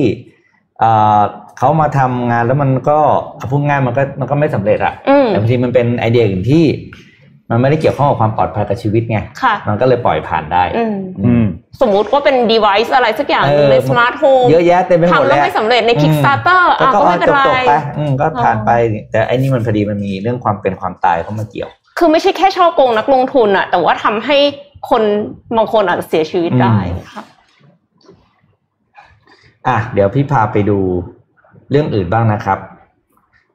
[0.79, 1.21] เอ่อ
[1.57, 2.99] เขามาทำงานแล้วมันก็
[3.37, 6.65] เอาพูดง่ายมันก็มันก็ไม่สำเร็จอะอืมแต่บางทีมันเป็นไอเดียอื่นที่
[7.51, 11.45] มันไม่ได้เกี่ยวข้องกับความปลอดภัยกับชีวิตไงค่ะมันก็เลยปล่อยผ่านได้อืมอืม
[11.81, 18.71] สมมุติว่าเป็น device อะไรสักอย่างเออใน smart home เยอะแยะเต็มไปหมดทำแล้วเลยไม่สำเร็จใน Kickstarter อือะก็ไม่เป็นไรจบๆไปอืมก็ผ่านอ๋อไป
[19.11, 24.37] แต่ไอ้นี่มันพอดีมันมีเรื่องความเป็นความตายเข้ามาเกี่ยว คือไม่ใช่แค่ช่อโกงนักลงทุนอะแต่ว่าทำให้
[24.89, 25.03] คน
[25.57, 26.77] บางคนอาจจะเสียชีวิตได้
[27.11, 27.23] ค่ะ
[29.67, 30.79] อะเดี๋ยวพี่พาไปดู
[31.71, 32.59] เรื่องอื่นบ้างนะครับ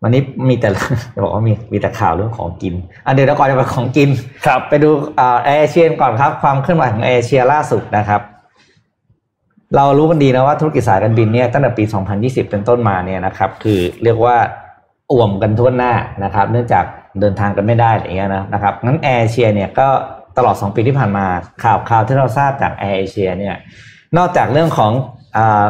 [0.02, 0.68] วันนี้มีแต่
[1.14, 2.74] จะบอกว่ามีมีแต่ข่าวเรื่องของกิน
[3.04, 4.10] อะเดี๋ยวเราก่อนจะไปของกิน
[4.46, 8.20] ครับ ไปดูอ่าแอร์เอเชียก่อนครับ ความเคลื่อนไหวของแอร์เอเชียล่าสุดนะครับ
[9.76, 11.84] เรารู้กันดีนะว่าธุรกิจสายการบินเนี่ยตั้งแต่ปี
[12.16, 14.36] 2020 เป็นต้นมาเนี่ยนะครับ คือเรียกว่า
[15.12, 15.92] อ่วมกันทั่วหน้า
[16.24, 16.84] นะครับ เนื่องจาก
[17.20, 19.88] เดินทางกันไม่ได้อะไรเงี้ยนะนะครับงั้นแอร์เอเชียเนี่ยก็
[20.36, 21.26] ตลอด 2 ปีที่ผ่านมา
[21.64, 23.54] ข่าวข่าวที่เราทราบจากแอร์เอเชียเนี่ย
[24.16, 24.92] นอกจากเรื่องของ
[25.36, 25.66] อา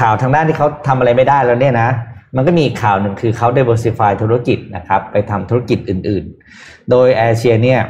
[0.00, 1.88] ข่าวทางด้านที่เขาทำอะไรไม่ได้แล้วเนี่ยนะ
[2.36, 7.80] มันก็มีข่าวหนึ่งคือเขา diversify ธุรกิจนะครับไปทำธุรกิจอื่นๆ โดยแอร์เอเชียเนี่ย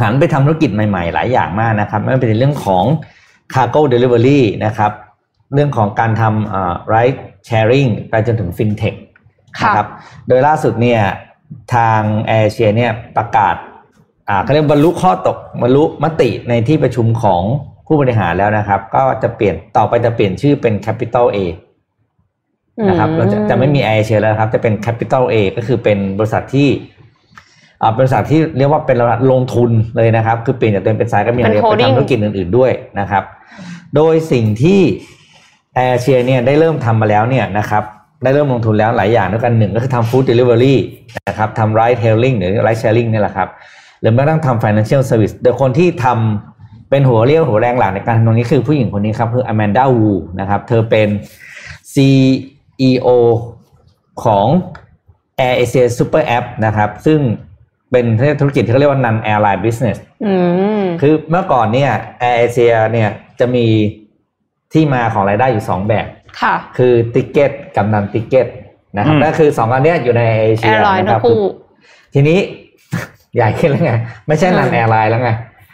[0.00, 2.84] หันไปทำธุรกิจใหม่ๆ หลายอย่างมากนะครับไม่ว่าเป็นเรื่องของ
[3.54, 4.92] cargo delivery นะครับ
[5.54, 8.96] เรื่องของการทำ ride sharing ไปจนถึง fintech
[9.58, 9.86] ค่ะนะครับ
[10.28, 11.00] โดยล่าสุดเนี่ย
[11.74, 13.56] ทางแอร์เชียเนี่ยประกาศ
[14.28, 17.42] อ่าเขาเรียกบรรลุข้อตกบรรลุมติในที่ประชุมของ
[17.86, 21.38] ผู้บริหารแล้วนะครับ ก็จะเปลี่ยนต่อไปจะเปลี่ยนชื่อเป็น Capital A
[22.88, 26.68] นะครับเราจะจะไม่มี Air Asia แล้วนะครับ จะเป็น Capital A ก็คือเป็นบริษัทที่
[27.82, 28.96] อ่าบริษัทที่เรียกว่าเป็น
[29.32, 33.24] ลงทุนเลยนะครับ คือเปลี่ยนจากเดิมเป็นสายการบินเป็นไป holding ทำธุรกิจอื่น ๆด้วยนะครับ
[33.96, 34.80] โดยสิ่งที่
[35.78, 37.82] Air Asia เนี่ยได้เริ่มทำมาแล้วเนี่ยนะครับ
[38.22, 40.76] ได้เริ่มลงทุนแล้วหลายอย่างด้วยกันหนึ่งก็คือทำ Food Delivery
[41.28, 43.48] นะครับทำ Ride Hailing หรือ Ride Sharing นี่แหละครับ
[44.00, 51.08] หรือแม้กระทั่งทำ financial service โดยคนที่ทำเป็นหัวเรี่ยวหัวแรงหลักในการทำตรงนี้คือผู้หญิงคนนี้ครับคือ Amanda Wu นะครับเธอเป็น
[52.76, 53.08] CEO
[54.24, 54.46] ของ
[55.46, 57.20] Air Asia Super App นะครับ ซึ่ง
[57.90, 58.04] เป็น
[58.40, 60.34] ธุรกิจที่เขาเรียกว่า non airline business อื
[60.80, 61.90] มคือเมื่อก่อนเนี่ย
[62.22, 63.10] Air Asia เนี่ย
[63.40, 63.66] จะมี
[64.72, 66.06] ที่มาของรายได้อยู่2แบบ
[66.40, 68.46] ค่ะ คือติเกตกับนันติเกต
[68.96, 71.42] นะครับอืมนั่นคือสองอันเนี้ยอยู่ในเอเชีแอยร์ไลน์นะคทั้รับงคู่
[72.14, 72.38] ทีนี้
[73.34, 73.92] ใหญ่ขึ้นแล้วไง
[74.26, 75.30] ไม่ใช่นันอืมแอร์ไลน์แล้วไง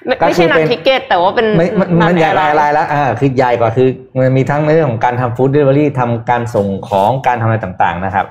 [0.07, 8.27] ไม่ก็ไม่คืใช่อนัเป็นนทิเก็ตแต่ว่าเป็นไม่มันมันใหญ่แอร์ไลน์แล้วอ่าคือใหญ่กว่าคือมันมีทั้งในเรื่องของการทำ food delivery ทำการส่งของการทำอะไรต่างๆนะครับ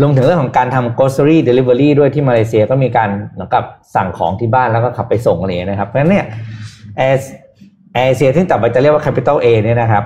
[0.00, 6.26] รวมถึงเรื่องของการทำ grocery delivery ด้วยที่มาเลเซียก็มีการเหมือนกับสั่งของที่บ้านแล้วก็ขับไปส่งอะไรอย่างเงี้ยนะครับ เพราะฉะนั้นเนี่ย
[6.96, 7.32] แอร์
[7.94, 10.04] แอร์เอเชียที่ต่อไปจะเรียกว่า Capital A เนี่ยนะครับ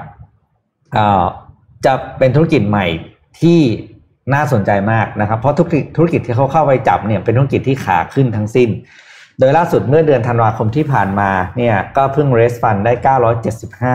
[0.97, 1.25] อ่า
[1.85, 2.87] จะเป็นธุรกิจใหม่
[3.41, 3.61] ที่
[4.35, 8.69] น่าสนใจมากนะครับ เพราะธุรกิจธุรกิจที่เขาเข้าไปจับเนี่ยเป็นธุรกิจที่ขาขึ้นทั้งสิ้น
[9.39, 12.93] โดยล่าสุดเมื่อเดือนธันวาคมที่ผ่านมาเนี่ยก็เพิ่ง raise fund ได้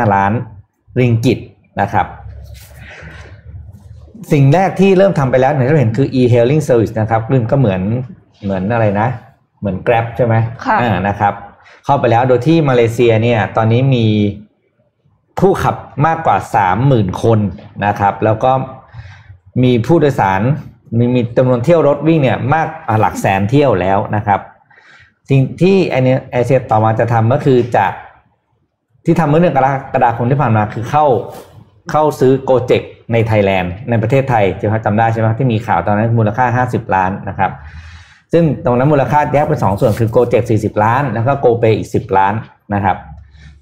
[0.05, 0.31] 975 ล้าน
[0.99, 1.39] ริงกิต
[1.81, 2.07] นะครับ
[4.31, 7.81] สิ่งแรกที่เริ่มทำไปแล้วเนี่ยที่เราเห็นคือ e-hailing service นะครับซึ่งก็เหมือน
[8.43, 9.07] เหมือนอะไรนะ
[9.59, 11.33] เหมือน Grab ใช่ไหมค่ะอ่านะครับ
[11.85, 14.07] เข้าไปแล้วโดยที่มาเลเซียเนี่ยตอนนี้มี
[15.39, 15.75] ผู้ขับ
[16.05, 16.37] มากกว่า
[16.79, 17.39] 30,000 คน
[17.85, 18.51] นะครับ แล้วก็
[19.63, 20.41] มีผู้โดยสาร
[20.97, 24.39] มีมีจำนวนเที่ยวรถวิ่งเนี่ยมากอ่าหลักแสนเที่ยวแล้วนะครับ
[25.29, 27.85] สิ่งที่ไอเนี้ยแอร์เอเชียต่อมาจะทำก็คือจะ
[29.05, 31.05] ที่ทำเมื่อเดือนกรกฎาคมที่ผ่านมาคือเข้า
[31.91, 32.81] เข้าซื้อ Gojek
[33.13, 37.51] ในไทยแลนด์ในประเทศไทยจะจำได้ใช่ไหมที่มีข่าวตอนนั้นมูลค่า 50 ล้านนะครับ
[38.33, 42.33] ซึ่งตรงนั้นมูลค่าแยกเป็นสองส่วนคือ Gojek 40 ล้าน แล้วก็ GoPay อีก 10 ล้าน
[42.73, 42.97] นะครับ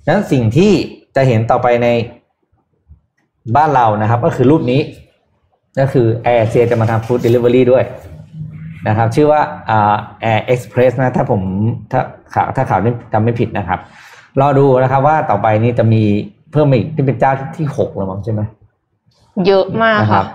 [0.04, 0.72] ดังนั้นสิ่งที่
[1.16, 1.88] จะเห็นต่อไปใน
[3.56, 4.82] บ้านเรานะครับ ก็คือรูปนี้
[5.80, 7.84] ก็คือแอร์เอเชียจะมาทำ food delivery ด้วย
[8.88, 11.42] นะครับชื่อว่าอ่าแอร์เอ็กซ์เพรสนะถ้าผม
[11.92, 12.02] ถ้า
[12.34, 13.80] ข่าวถ้าข่าวนี้จำไม่ผิดนะครับ
[14.42, 16.04] รอดูนะครับว่าต่อไปนี้จะมี
[16.52, 18.42] เพิ่มอีกที่เป็นเจ้าที่หกแล้วมั้งใช่ไหม
[19.48, 20.26] เยอะมากนะครัค่ะ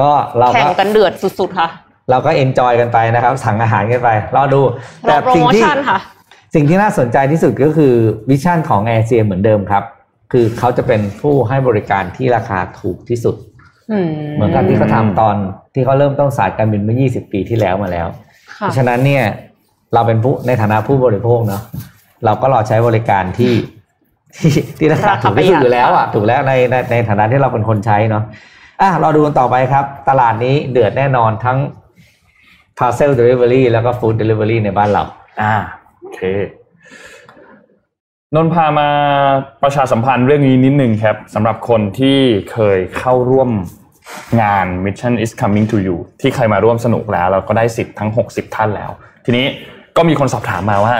[0.00, 1.68] ก็เราก็แข่งกันเดือดสุดๆค่ะ
[2.10, 5.98] เราก็ enjoy กันไปนะครับ สั่งอาหารกันไป รอดูรอโปรโมชั่นค่ะ แต่
[6.54, 7.94] สิ่งที่สิ่งที่น่าสนใจที่สุดก็คือ
[8.30, 9.84] vision ของแอร์เอเชียเหมือนเดิมครับ
[10.32, 13.36] คือเขาจะเป็นผู้ให้บริการที่ราคาถูกที่สุด
[14.34, 15.36] เหมือนกับที่เขาทำตอน
[15.74, 18.06] ที่เขาเริ่มต้นสายการบินเมื่อ 20 ปีที่แล้วมาแล้ว
[18.56, 19.24] เพค่ะราะฉะนั้นเนี่ย
[19.94, 21.62] เราเป็นผู้ในฐานะผู้บริโภคเนาะ
[22.24, 23.54] เราก็รอใช้บริการที่
[24.36, 28.24] ที่ที่ราคาถูกที่สุดอยู่แล้วอะถูกแล้วในในในฐานะที่เราเป็นคนใช้เนาะ
[28.82, 31.58] อะเราดูกันต่อไปครับ ตลาดนี้เดือดแน่นอนทั้ง
[32.78, 35.02] parcel delivery แล้วก็ food delivery ในบ้านเรา
[35.42, 35.54] อ่า
[36.00, 36.20] โอเค
[38.34, 38.88] นนท์พามา
[39.62, 42.18] ประชาสัมพันธ์เรื่องนี้นิดนึงครับสำหรับคนที่
[42.52, 43.50] เคยเข้าร่วม
[44.40, 48.90] งาน Mission is coming to you ที่ใครมาร่วมสนุกแล้วเราก็ได้สิทธิ์ทั้ง 60 ท่านแล้ว
[49.24, 49.46] ทีนี้
[49.96, 50.94] ก็มีคนสอบถามมาว่า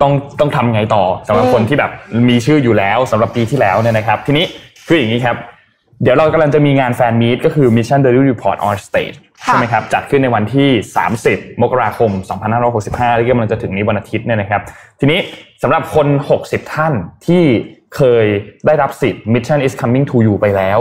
[0.00, 1.90] ต้องต้องทำไงต่อสำหรับคนที่แบบ
[2.28, 4.44] มีชื่ออยู่แล้วสำหรับปีที่แล้วเนี่ยนะครับ ทีนี้
[4.86, 5.36] คืออย่างนี้ครับ
[6.02, 10.68] เดี๋ยวเรากำลังจะมีงานแฟนมีตก็คือ Mission Daily Report on Stage ค่ะใช่ไหมครับจัดขึ้นในวันที่
[11.14, 12.10] 30 มกราคม
[12.66, 14.62] 2565 ที่กำลังจะถึงนี้วันอาทิตย์เนี่ยนะครับ
[15.00, 15.18] ทีนี้
[15.62, 16.06] สำหรับคน
[16.40, 16.92] 60 ท่าน
[17.26, 17.42] ที่
[17.96, 18.26] เคย
[18.66, 20.78] ได้รับสิทธิ์ Mission is coming to you ไปแล้ว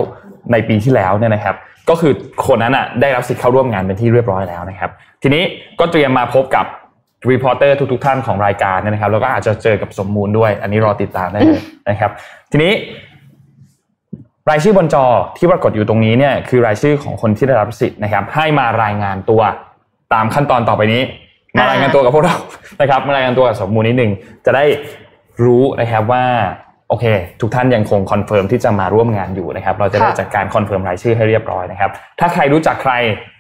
[0.52, 1.56] ในปีที่แล้วเนี่ยนะครับ
[1.90, 2.14] ก็คือ
[2.48, 4.92] คนนั้นอะได้รับสิทธิ์เข้าร่วมงานเป็นที่เรียบร้อยแล้วนะครับ
[5.24, 5.44] ทีนี้
[5.80, 6.66] ก็เตรียมมาพบกับ
[7.32, 12.12] reporter ทุกๆท่านของรายการเนี่ยนะครับแล้วก็อาจจะเจอกับสมมูลด้วย อันนี้รอติดตามได้เลยนะครับ
[12.52, 12.72] ทีนี้
[14.50, 15.06] รายชื่อบนจอ
[15.38, 19.42] ที่ปรากฏอยู่ตรงนี้เนี่ยคือรายชื่อของคนที่ได้รับสิทธิ์นะครับ ให้มารายงานตัว
[20.14, 21.02] ตามขั้นตอนต่อไปนี้
[21.58, 22.38] มารายงานตัวกับพวกเรา
[22.82, 24.12] นะครับ มารายงานตัวกับสมมูลนิดนึง
[24.46, 24.66] จะได้
[25.44, 26.26] รู้นะครับว่า
[26.90, 27.06] โอเค
[27.42, 32.94] ทุกท่านยังคง confirm ที่จะมาร่วมงานอยู่นะครับ เราจะได้ค่ะจัดการ confirm รายชื่อให้เรียบร้อยนะครับ ถ้าใครรู้จักใคร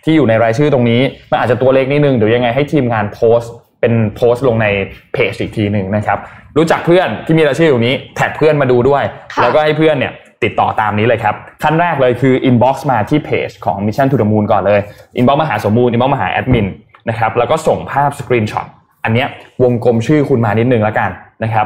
[0.03, 4.67] ที่อยู่ในรายชื่อตรงนี้มันอาจจะตัวเล็กนิดนึงเดี๋ยวยังไงให้ทีมงานโพสต์เป็นโพสต์ลงใน
[5.13, 6.17] เพจอีกทีหนึ่งนะครับ
[6.57, 14.79] รู้จักเพื่อนที่มีรายชื่ออยู่นี้แท็กเพื่อนมาดูด้วยค่ะแล้วก็ให้เพื่อนเนี่ย ติดต่อตามนี้เลยครับ ขั้นแรกเลยคือ inbox มาที่เพจของ Mission to the Moon ก่อนเลย
[15.19, 16.67] inbox มาหาสมมูล inbox มาหาแอดมิน
[17.09, 18.67] นะครับแล้วก็ส่งภาพ screenshot
[19.03, 19.27] อันเนี้ย
[19.63, 21.09] วงกลมชื่อคุณมานิดนึงแล้วกัน
[21.43, 21.65] นะครับ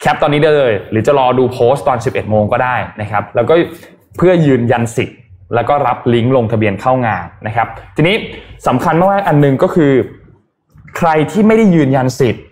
[0.00, 3.54] แคปตอนนี้ได้เลย หรือจะรอดูโพสต์ตอน 11 โมงก็ได้นะครับแล้วก็
[4.16, 5.16] เพื่อยืนยันสิทธิ์
[5.54, 8.16] แล้วก็รับลิงก์ลงทะเบียนเข้างานนะครับ ทีนี้
[8.66, 9.92] สำคัญมากๆอันหนึงก็คือ
[10.98, 12.42] ใครที่ไม่ได้ยืนยันสิทธิ์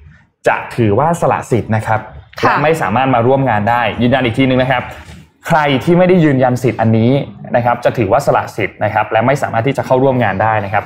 [0.48, 2.00] จะถือว่าสละสิทธิ์นะครับ
[2.40, 4.82] และไม่สามารถมาร่วมงานได้ยืนยันอีกทีนึงนะครับ
[5.46, 7.10] ใครที่ไม่ได้ยืนยันสิทธิ์อันนี้
[7.56, 10.84] นะครับจะถือว่าสละสิทธิ์นะครับและไม่สามารถที่จะเข้าร่วมงานได้นะครับ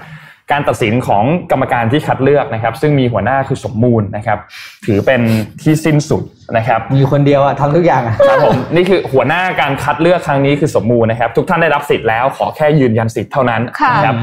[0.53, 4.39] การตัดสินของกรรมการที่คัดเลือกนะครับ ซึ่งมีหัวหน้าคือสมมูลนะครับ
[4.87, 5.21] ถือเป็น
[5.63, 6.23] ที่สิ้นสุด
[6.57, 14.17] นะครับมีคนเดียวอะทำทุกอย่างอะครับผมนี่คือหัวหน้าการคัดเลือกครั้งนี้คือสมมูลนะครับ ทุกท่านได้รับสิทธิ์แล้วขอแค่ยืนยันสิทธิ์เท่านั้นค่ะนะครับ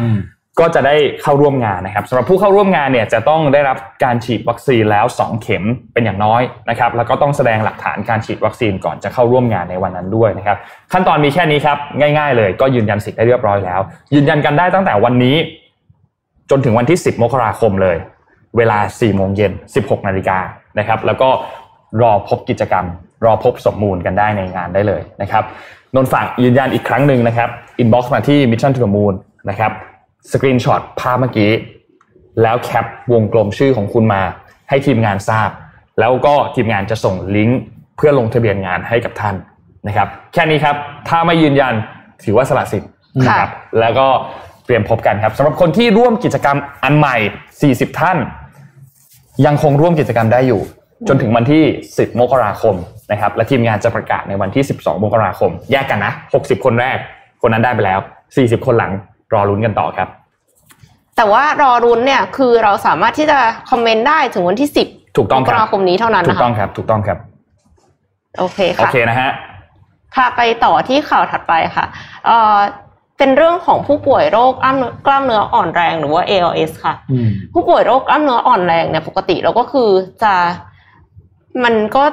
[0.59, 10.57] ก็จะได้เข้าร่วมงานนะครับสำหรับผู้เข้าร่วมงานเนี่ยจะต้องได้รับการฉีดวัคซีนแล้ว 2 เข็มเป็นอย่างน้อยนะครับแล้วก็ต้องแสดงหลักฐานการฉีดวัคซีนก่อนจะเข้าร่วมงานในวันนั้นด้วยนะครับ
[10.93, 13.79] ขั้นตอนมีแค่นี้ครับง่าย ๆ เลยก็ยืนยันสิทธิ์ได้เรียบร้อยแล้ว
[14.15, 15.35] ยืนยันกันได้ตั้งแต่วันนี้
[16.49, 17.97] จนถึงวันที่ 10 มกราคมเลย
[18.57, 20.37] เวลา 4 โมงเย็น 16 นาฬิกา
[20.79, 21.29] นะครับแล้วก็
[22.01, 22.85] รอพบกิจกรรม
[23.25, 25.43] รอพบสมมูลกันได้ในงานได้เลยนะครับ
[25.95, 29.13] นนท์ฝากยืนยันอีกครั้งหนึ่งนะครับ inbox มาที่ Mission to the Moon
[29.49, 29.71] นะครับ
[30.31, 31.51] screenshot ภาพเมื่อกี้
[32.41, 34.21] แล้วแคปวงกลมชื่อของคุณมา
[34.69, 35.49] ให้ทีมงานทราบ
[35.99, 37.59] แล้วก็ทีมงานจะส่งลิงก์
[37.97, 39.35] เพื่อลงทะเบียนงานให้กับท่าน
[39.87, 40.75] นะครับ แค่นี้ครับ
[41.09, 41.73] ถ้าไม่ยืนยัน
[42.23, 44.07] ถือว่าสละสิทธิ์นะครับแล้วก็
[44.65, 47.15] เตรียมพบกันครับสำหรับคนที่ร่วมกิจกรรมอันใหม่
[47.91, 48.17] 40 ท่าน
[49.45, 50.61] ยังคงร่วมกิจกรรมได้อยู่
[51.07, 52.75] จนถึงวันที่ 10 มกราคม
[53.11, 56.97] นะครับ และทีมงานจะประกาศในวันที่ 12 มกราคม แยกกันนะ 60 คนแรก
[57.41, 57.99] คนนั้นได้ไปแล้ว
[58.33, 58.91] 40 คนหลัง
[59.33, 60.09] รอลุ้นกันต่อครับ
[61.17, 64.87] แต่ว่ารอรุ้นเนี่ยคือเราสามารถที่จะคอมเมนต์ได้ถึงวันที่สิบ
[65.17, 67.17] ถูกต้องมคกรับราคมนี้เท่านั้นถูนะกต้อคะงครับ ถูกต้องครับ
[68.39, 69.31] โอเคโอค่ะเคนะฮะ
[70.15, 71.85] ค่ะไปต่อที่ข่าวถัดไปค่ะ
[72.25, 72.57] เอ่อ
[73.17, 79.89] เป็นเรื่องของผู้ป่วยโรคกล้ามเนื้อกล้ามเนื้ออ่อนแรงหรือว่า ALS ค่ะอืมผู้ป่วยโรคกล้ามเนื้ออ่อนแรงเนี่ยปกติเราก็คือ
[80.23, 80.33] จะ
[81.63, 82.03] มันก็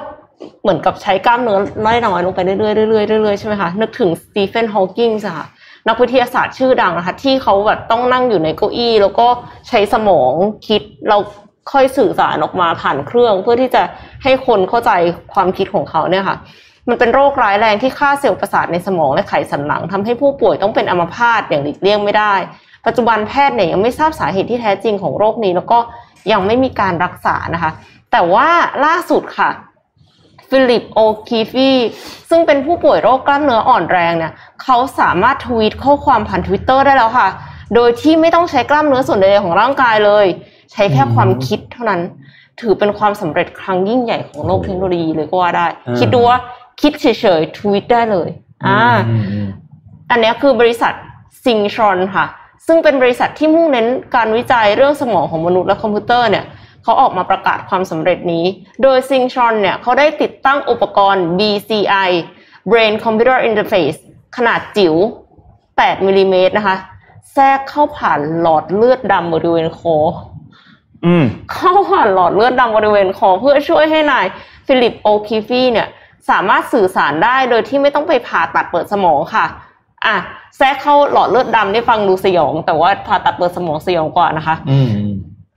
[0.62, 1.58] เหมือนกับใช้กล้ามเนื้อ
[2.06, 5.46] น้อยๆลงไปเรื่อยๆเรื่อยๆเรื่อยๆใช่ไหมคะนึกถึงสตีเฟนฮอว์กิงส์ค่ะ
[5.88, 9.26] นักวิทยาศาสตร์ชื่อดังนะคะที่เขาแบบต้องนั่งอยู่ในเก้าอี้ แล้วก็
[9.68, 10.32] ใช้สมอง
[10.68, 11.18] คิดเรา
[11.72, 13.82] ค่อยสื่อสารออกมาผ่านเครื่อง เพื่อที่จะ
[14.22, 14.90] ให้คนเข้าใจ
[15.32, 16.36] ความคิดของเขาเนี่ยค่ะ
[16.88, 22.34] มันเป็นโรคร้ายแรงที่ฆ่าเซลล์ประสาทในสมองและไขสันหลังทำให้ผู้ป่วยต้องเป็นอัมพาตอย่างหลีกเลี่ยงไม่ได้
[22.86, 25.78] ปัจจุบันแพทย์เนี่ยยังไม่ทราบสาเหตุที่แท้จริงของโรคนี้ แล้วก็
[26.32, 27.70] ยังไม่มีการรักษานะคะ
[28.12, 28.48] แต่ว่า
[28.84, 29.50] ล่าสุดค่ะ
[30.50, 31.70] ฟิลิปโอคีฟี
[32.30, 37.28] ซึ่งเป็นผู้ป่วยโรคกล้ามเนื้ออ่อนแรงเนี่ยเขาสามารถทวีตข้อความผ่านทวิตเตอร์ได้แล้วค่ะ
[37.74, 40.26] โดยที่ไม่ต้องใช้กล้ามเนื้อส่วนใดๆของร่างกายเลย
[40.72, 42.00] ใช้แค่ความคิดเท่านั้น
[42.60, 46.38] ถือเป็นความสำเร็จครั้งยิ่งใหญ่ของโลกเทคโนโลยีเลยก็ว่าได้อ่าคิดดูว่า
[46.80, 47.06] คิดเฉ
[47.38, 48.28] ยๆทวีตได้เลย
[48.66, 49.48] อ่าอืมอืม
[50.10, 50.92] อันเนี้ยคือบริษัท
[51.44, 52.24] Synchron ค่ะ
[52.66, 56.44] ซึ่งเป็นบริษัทที่มุ่งเน้นการวิจัยเรื่องสมองของมนุษย์และคอมพิวเตอร์เนี่ย
[56.84, 58.44] เขาออกมาประกาศความสำเร็จนี้
[58.82, 62.10] โดย Synchron เนี่ยเขาได้ติดตั้งอุปกรณ์ BCI
[62.70, 63.98] Brain Computer Interface
[64.36, 64.94] ขนาดจิ๋ว
[65.50, 66.76] 8มิลลิเมตรนะคะ
[67.32, 69.96] แทรกเข้าผ่านหลอดเลือดดำบริเวณคอ
[71.06, 74.26] อืมเข้าผ่านหลอดเลือดดำบริเวณคอเพื่อช่วยให้นาย
[74.66, 75.88] ฟิลิปโอคิฟีเนี่ย
[76.30, 79.46] สามารถสื่อสารได้โดยที่ไม่ต้องไปผ่าตัดเปิดสมองค่ะ
[80.06, 80.16] อะ
[80.56, 84.88] แทรกเข้าหลอดเลือดดำได้ฟังดูสยอง แต่ว่าผ่าตัดเปิดสมองสยองกว่านะคะอืม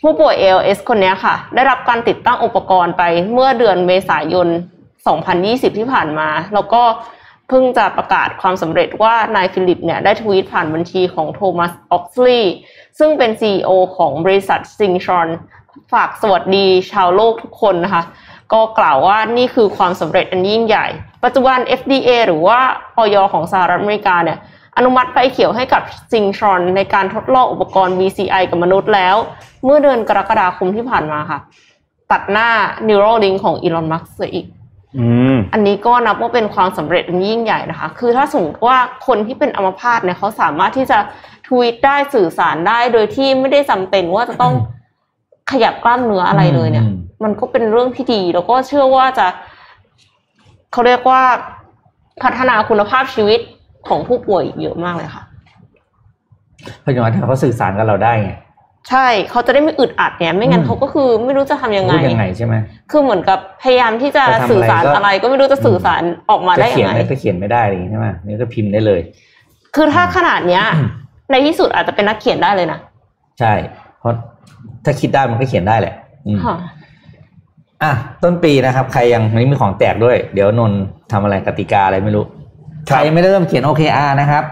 [0.02, 4.48] ผู้ป่วย ALS คนนี้ค่ะ ได้รับการติดตั้งอุปกรณ์ไปเมื่อเดือนเมษายน
[5.14, 6.84] 2020 ที่ผ่านมา แล้วก็
[7.48, 12.54] เพิ่งจะประกาศความสำเร็จว่านายฟิลิปเนี่ยได้ทวีตผ่านบัญชีของโทมัสออกซลีย์
[13.00, 15.28] ซึ่งเป็น CEO ของบริษัท Synchron
[15.94, 18.04] ฝากสวัสดีชาวโลกทุกคนนะคะ
[18.54, 20.88] ก็กล่าวว่านี่คือความสำเร็จอันยิ่งใหญ่
[21.24, 22.60] ปัจจุบัน FDA หรือว่า
[22.98, 24.40] ออยของสหรัฐอเมริกาเนี่ย
[24.78, 29.16] อนุมัติไฟเขียวให้กับซิงชอนในการทดลองอุปกรณ์ BCI กับมนุษย์แล้ว
[29.64, 31.40] เมื่อเดือนกรกฎาคมที่ผ่านมาค่ะ
[32.12, 32.50] ตัดหน้า
[32.88, 34.48] Neuralink ของอีลอนมัสก์เสียอีก
[34.98, 40.98] อืมอันนี้ก็นับว่าเป็นความสำเร็จอันยิ่งใหญ่นะคะ คือถ้าสมมติว่าคนที่เป็นอัมพาตเนี่ยเขาสามารถที่จะ
[41.48, 44.54] ทวีตได้สื่อสารได้โดยที่ไม่ได้จำเป็นว่าจะต้อง
[45.52, 49.28] ขยับกล้ามเนื้ออะไรเลยเนี่ยอืมมันก็เป็นเรื่องที่ดี แล้วก็เชื่อว่าจะ
[50.72, 51.22] เขาเรียกว่า
[52.24, 53.40] พัฒนาคุณภาพชีวิต
[53.90, 55.24] ของผู้ป่วยอีกเยอะมากเลยค่ะ
[56.82, 58.32] เพราะอย่างนั้นเขาสื่อสารกับเราได้ไง
[58.90, 62.56] ใช่เขาจะได้ไม่อึดอัดเนี่ยไม่งั้นอืมเขาก็คือไม่รู้จะทำยังไงพูดยังไงใช่ไหม
[62.92, 69.02] คือเหมือนกับพยายามที่จะจะทำอะไรสื่อสารก็อะไร ก็ไม่รู้จะสื่อสารออกมาจะได้เขียัยนงไงได้จะเขียนไม่ได้อะไรอย่างงี้ใช่ไหมนี่ก็พิมพ์ได้เลย
[69.76, 70.90] คือถ้าขนาดเนี้ยอืม
[71.32, 72.80] ในที่สุดอาจจะเป็นนักเขียนได้เลยนะ
[73.40, 73.54] ใช่
[74.00, 74.14] เพราะ
[74.86, 75.94] ถ้าคิดได้มันก็เขียนได้แหละ
[76.28, 76.56] อืมค่ะ
[77.84, 77.92] อะ
[78.24, 80.80] ต้นปีนะครับ ใครยังวันนี้มีของแตกด้วย เดี๋ยวนนท์
[81.12, 82.37] ทำอะไรกติกาอะไรไม่รู้ครั
[82.88, 84.44] ใคบรไม่ได้เริ่มเขียน OKR นะครับ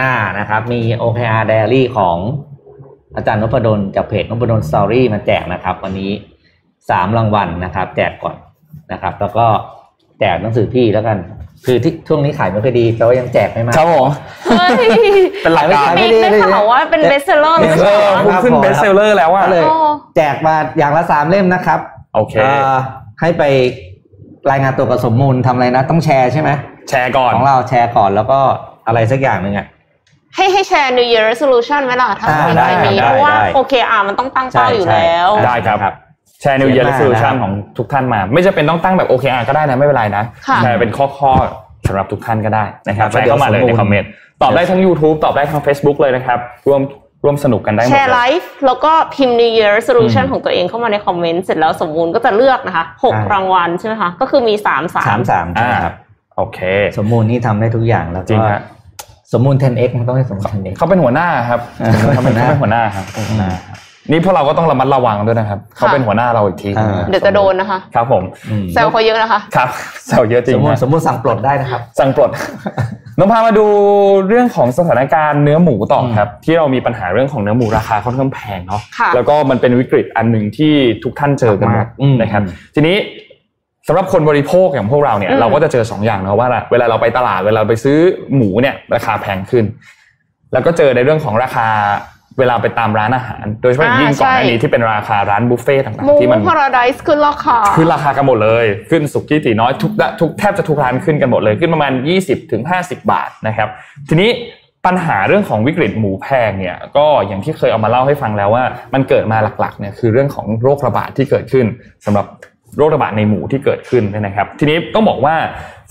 [0.00, 2.16] อ่านะครับ มี OKR Diary ของ
[3.16, 6.10] อาจารย์นพดลจากเพจนพดลสตอรี่มาแจกนะครับ วันนี้
[6.90, 8.36] สามรางวัลนะครับ แจกก่อน
[8.92, 9.46] นะครับ แล้วก็
[10.20, 11.18] แจกหนังสือพี่แล้วกัน
[11.66, 14.08] คือที่ช่วงนี้ขายไม่ค่อยดีแต่ว่ายังแจกไม่มากครับผม
[14.46, 14.76] เฮ้ย
[15.42, 21.80] เป็นหลักการมีได้ข่าวว่าเป็นเบสเซอร์เลยไม่เอใช่อเหรอคุณขึ้นเบสเซลเลอร์แล้วอะก็เลยอ๋อแจกมาอย่างละสามเล่มนะครับ
[22.14, 22.78] โอเคอ่า
[23.20, 23.42] ให้ไป
[24.50, 26.50] รายงานตัวกับสมมูลทำอะไรนะ ต้องแชร์ใช่ไหม
[26.88, 28.38] แชร์ก่อน ของเราแชร์ก่อนแล้วก็
[28.86, 29.66] อะไรสักอย่างหนึ่งอะ
[30.34, 35.94] ให้ให้แชร์ New Year Resolution ไหมล่ะถ้าอ่ามีได้ใครมีได้เพราะว่าได้โอเคอะมันต้องตั้งเป้าอยู่ใช่แล้วใช่ได้ครับครับ
[36.40, 44.08] แชร์ New เขี Year ยนมา Resolution นะครับของทุกท่านมา ไม่จะเป็นต้องตั้งแบบ OKR ก็ได้นะ ไม่เป็นไรนะค่ะแชร์เป็นข้อข้อๆสำหรับทุกท่านก็ได้นะครับครับแชร์เข้ามาเลยเดี๋ในยวสมมุติคอมเมนต์
[44.42, 46.82] ตอบได้ทั้ง YouTube ตอบได้ทั้ง Facebook เลยนะครับร่วม
[47.24, 55.94] ร่วมสนุกกันได้หมดแชร์เลไลยฟ์แล้วก็พิมพ์ New Year Resolution อืมของตัวเองเข้ามาในคอมเมนต์เสร็จแล้วสมมูลก็จะเลือกนะคะหกใช่รางวัลใช่ไหมคะก็คือมีสามสาสามมสามใช่ไหมครับ
[56.38, 56.60] โอเค
[56.98, 58.60] สมมูลนี่ทำได้ทุกอย่างแล้วจริก็งฮะ
[59.32, 63.76] สมมูล 10x มันต้องให้สมมูล 10x เขาเป็นหัวหน้าครับอ่าเขาเป็นหัวหน้าเขาเป็นหัวหน้าครับเป็นหัวหน้าครับ
[64.10, 69.68] นี่พวกเราก็ต้องระมัดระวังด้วยนะครับ เขาเป็นหัวหน้าเราอีกทีอ่าเดี๋ยวจะโดนนะคะ ครับผมอืมแซวเขาเยอะนะคะครับ
[70.06, 72.30] แซวเยอะจริสงมมูลนะสมมูลสั่งปลดได้นะครับ สั่งปลด
[73.18, 73.66] น้องพามาดู
[74.28, 80.74] เรื่องของสถานการณ์เนื้อหมูต่อครับ ที่เรามีปัญหาเรื่องของเนื้อหมูราคาค่อนข้างแพงเนาะค่ะแล้วก็มันเป็นวิกฤตอันหนึ่งที่
[81.04, 82.42] ทุกท่านเจอกันหมดอืมนะครับ
[82.74, 82.96] ทีนี้
[83.88, 87.98] สำหรับคนบริโภคอย่างพวกเราเนี่ยอืมเราก็จะเจอสองอย่างเนาะว่า เวลาเราไปตลาดเวลาไปซื้อ
[88.36, 89.64] หมูเนี่ยราคาแพงขึ้น
[90.52, 91.66] แล้วก็เจอในเรื่องของราคา
[92.38, 103.68] เวลาไปตามร้านอาหาร โดยเฉพาะอย่างยิ่งก่อนหน้านี้ที่เป็นราคาร้านบุฟเฟ่ต์ต่างหมูๆที่มันพาราไดซ์ขึ้นราคาขึ้นราคากันหมดเลย ขึ้นสุกี้ตีน้อยทุกทุกแทบจะทุกร้านขึ้นกันหมดเลย ขึ้นประมาณ 20ถึง50บาทนะครับ
[104.08, 104.30] ทีนี้
[104.86, 111.66] ปัญหาเรื่องของวิกฤตหมูแพงเนี่ยก็อย่างที่เคยเอามาเล่าให้ฟังแล้วว่า มันเกิดมาหลักๆเนี่ยคือเรื่องของโรคระบาดที่เกิดขึ้น
[112.04, 112.26] สำหรับ
[112.76, 115.34] โรคระบาดในหมูที่เกิดขึ้นนยนะครับ ทีนี้ต้องบอกว่า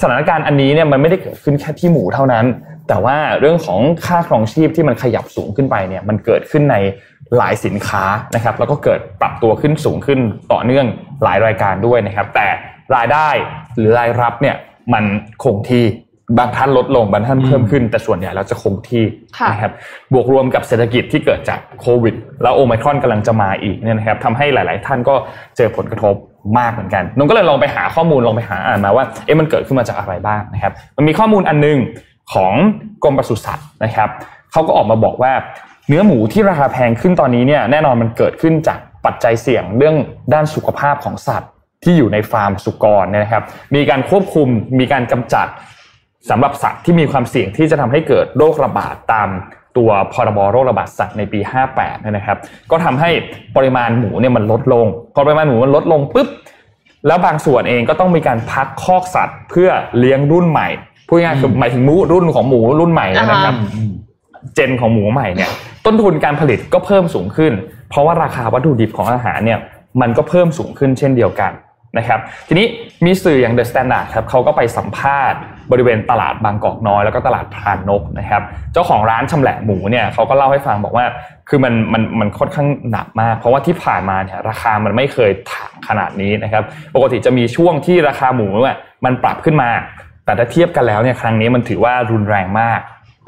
[0.01, 2.45] สถานการณ์อันนี้เนี่ยมันไม่ได้เกิดขึ้นแค่ที่หมูเท่านั้น
[2.87, 6.75] แต่ว่าเรื่องของค่าครองชีพที่มันขยับสูงขึ้นไปเนี่ยมันเกิดขึ้นใน
[7.37, 8.03] หลายสินค้า
[8.35, 10.19] นะครับ แล้วก็เกิดปรับตัวขึ้นสูงขึ้น
[10.51, 10.85] ต่อเนื่อง
[11.23, 12.47] หลายรายการด้วยนะครับ แต่
[12.95, 13.29] รายได้
[13.77, 14.55] หรือรายรับเนี่ย
[14.93, 15.03] มัน
[15.43, 15.83] คงที่
[16.37, 19.03] บางท่านลดลงบางท่านเพิ่มขึ้น แต่ส่วนใหญ่แล้วจะคงที่
[19.37, 19.71] ค่ะนะครับ
[20.13, 25.15] บวกรวมกับเศรษฐกิจที่เกิดจากโควิด แล้วโอไมครอนกำลังจะมาอีกเนี่ยนะครับทำให้หลาย ๆ ท่านก็
[25.57, 26.15] เจอผลกระทบ
[26.57, 31.77] มากเหมือนกันนนก็เลยลองไปหาข้อมูลลองไปหาอ่านมาว่าเอ๊ะมันเกิดขึ้นมาจากอะไรบ้างนะครับ มันมีข้อมูลอันหนึง
[32.33, 32.53] ของ
[33.03, 34.09] กรมปศุสัตว์นะครับ
[34.51, 35.33] เขาก็ออกมาบอกว่า
[35.87, 39.95] เนื้อหมูที่ราคาแพงขึ้นตอนนี้เนี่ยแน่นอนมันเกิดขึ้นจากปัจจัยเสี่ยงเรื่อง
[40.33, 41.51] ด้านสุขภาพของสัตว์
[41.83, 43.43] ที่อยู่ในฟาร์มสุกรเนี่ยนะครับ
[43.75, 44.47] มีการควบคุม
[44.79, 45.47] มีการกำจัด
[46.29, 49.29] สำหรับสัตว์ที่มีความเสี่ยงที่จะทำให้เกิดโรคระบาดตาม
[49.77, 51.39] ตัวพรบโรคระบาดสัตว์ในปี
[51.71, 52.37] 58เนี่ยนะครับ
[52.71, 53.09] ก็ทำให้
[53.55, 56.27] ปริมาณหมูเนี่ยมันลดลงพอปริมาณหมูมันลดลงปุ๊บ
[57.07, 60.67] แล้วบางส่วนเองก็ต้องมีการพักคอกสัตว์ เพื่อเลี้ยงรุ่นใหม่
[61.07, 63.53] พูดง่ายๆคือหมายถึงหมูรุ่นของหมูรุ่นใหม่นะครับอ่าฮะ
[64.55, 65.49] เจนของหมูใหม่เนี่ย
[65.85, 67.53] ต้นทุนการผลิตก็เพิ่มสูงขึ้น
[67.89, 69.59] เพราะว่าราคาวัตถุดิบของอาหารเนี่ย
[70.01, 71.51] มันก็เพิ่มสูงขึ้นเช่นเดียวกัน
[71.97, 72.67] นะครับทีนี้
[73.05, 75.39] มีสื่ออย่าง The Standard ครับเขาก็ไปสัมภาษณ์
[75.71, 78.41] บริเวณตลาดบางกอกน้อยแล้วก็ตลาดพรานนกนะครับ
[78.73, 81.05] เจ้าของร้านชำแหละหมูเนี่ยเขาก็เล่าให้ฟังบอกว่า
[81.49, 86.63] คือมันมันมันค่อนข้างหนักมาก เพราะว่าที่ผ่านมาเนี่ยราคามันไม่เคยถังขนาดนี้นะครับ
[86.95, 89.69] ปกติจะมีช่วงที่ราคาหมูเนี่ยมันปรับขึ้นมา
[90.25, 92.79] แต่ถ้าเทียบกันแล้วเนี่ยครั้งนี้มันถือว่ารุนแรงมาก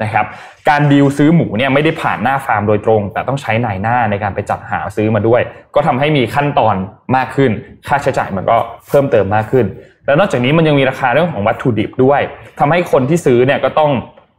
[0.02, 0.24] นะครับ
[0.68, 5.40] การดีลซื้อหมูเนี่ยไม่ได้ผ่านหน้าฟาร์มโดยตรง แต่ต้องใช้นายหน้าในการไปจัดหาซื้อมาด้วย
[5.74, 6.74] ก็ทำให้มีขั้นตอน
[7.16, 7.50] มากขึ้น
[7.88, 8.56] ค่าใช้จ่ายมันก็
[8.88, 9.66] เพิ่มเติมมากขึ้น
[10.06, 12.20] แล้วนอกจากนี้มันยังมีราคาเรื่องของวัตถุดิบด้วย
[12.58, 13.90] ทำให้คนที่ซื้อเนี่ยก็ต้อง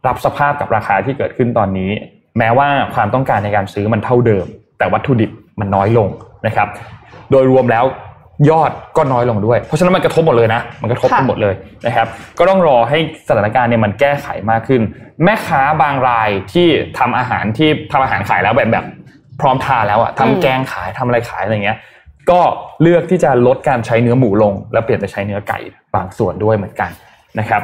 [0.07, 1.91] รับสภาพกับราคาที่เกิดขึ้นตอนนี้
[2.37, 4.45] แม้ว่าความต้องการในการซื้อมันเท่าเดิม
[4.77, 6.09] แต่วัตถุดิบมันน้อยลง
[6.47, 6.67] นะครับ
[7.31, 7.85] โดยรวมแล้ว
[8.49, 11.53] ยอดก็น้อยลงด้วย เพราะฉะนั้นมันกระทบหมดเลยนะ มันกระทบกันหมดเลย
[11.85, 12.07] นะครับ
[12.39, 14.81] ก็ต้องรอให้สถานการณ์เนี่ยมันแก้ไขมากขึ้น
[15.23, 16.67] แม่ค้าบางรายที่
[16.99, 18.85] ทำอาหารที่ทำอาหารขายแล้วแบบแบบ
[19.41, 21.77] พร้อมทานแล้วอะทำแกงขายทำอะไรขายอะไรเงี้ย
[22.31, 22.41] ก็
[22.81, 25.59] เลือกที่จะลดการใช้เนื้อหมูลง แล้วเปลี่ยนไปใช้เนื้อไก่
[25.95, 26.89] บางส่วนด้วยเหมือนกัน
[27.39, 27.61] นะครับ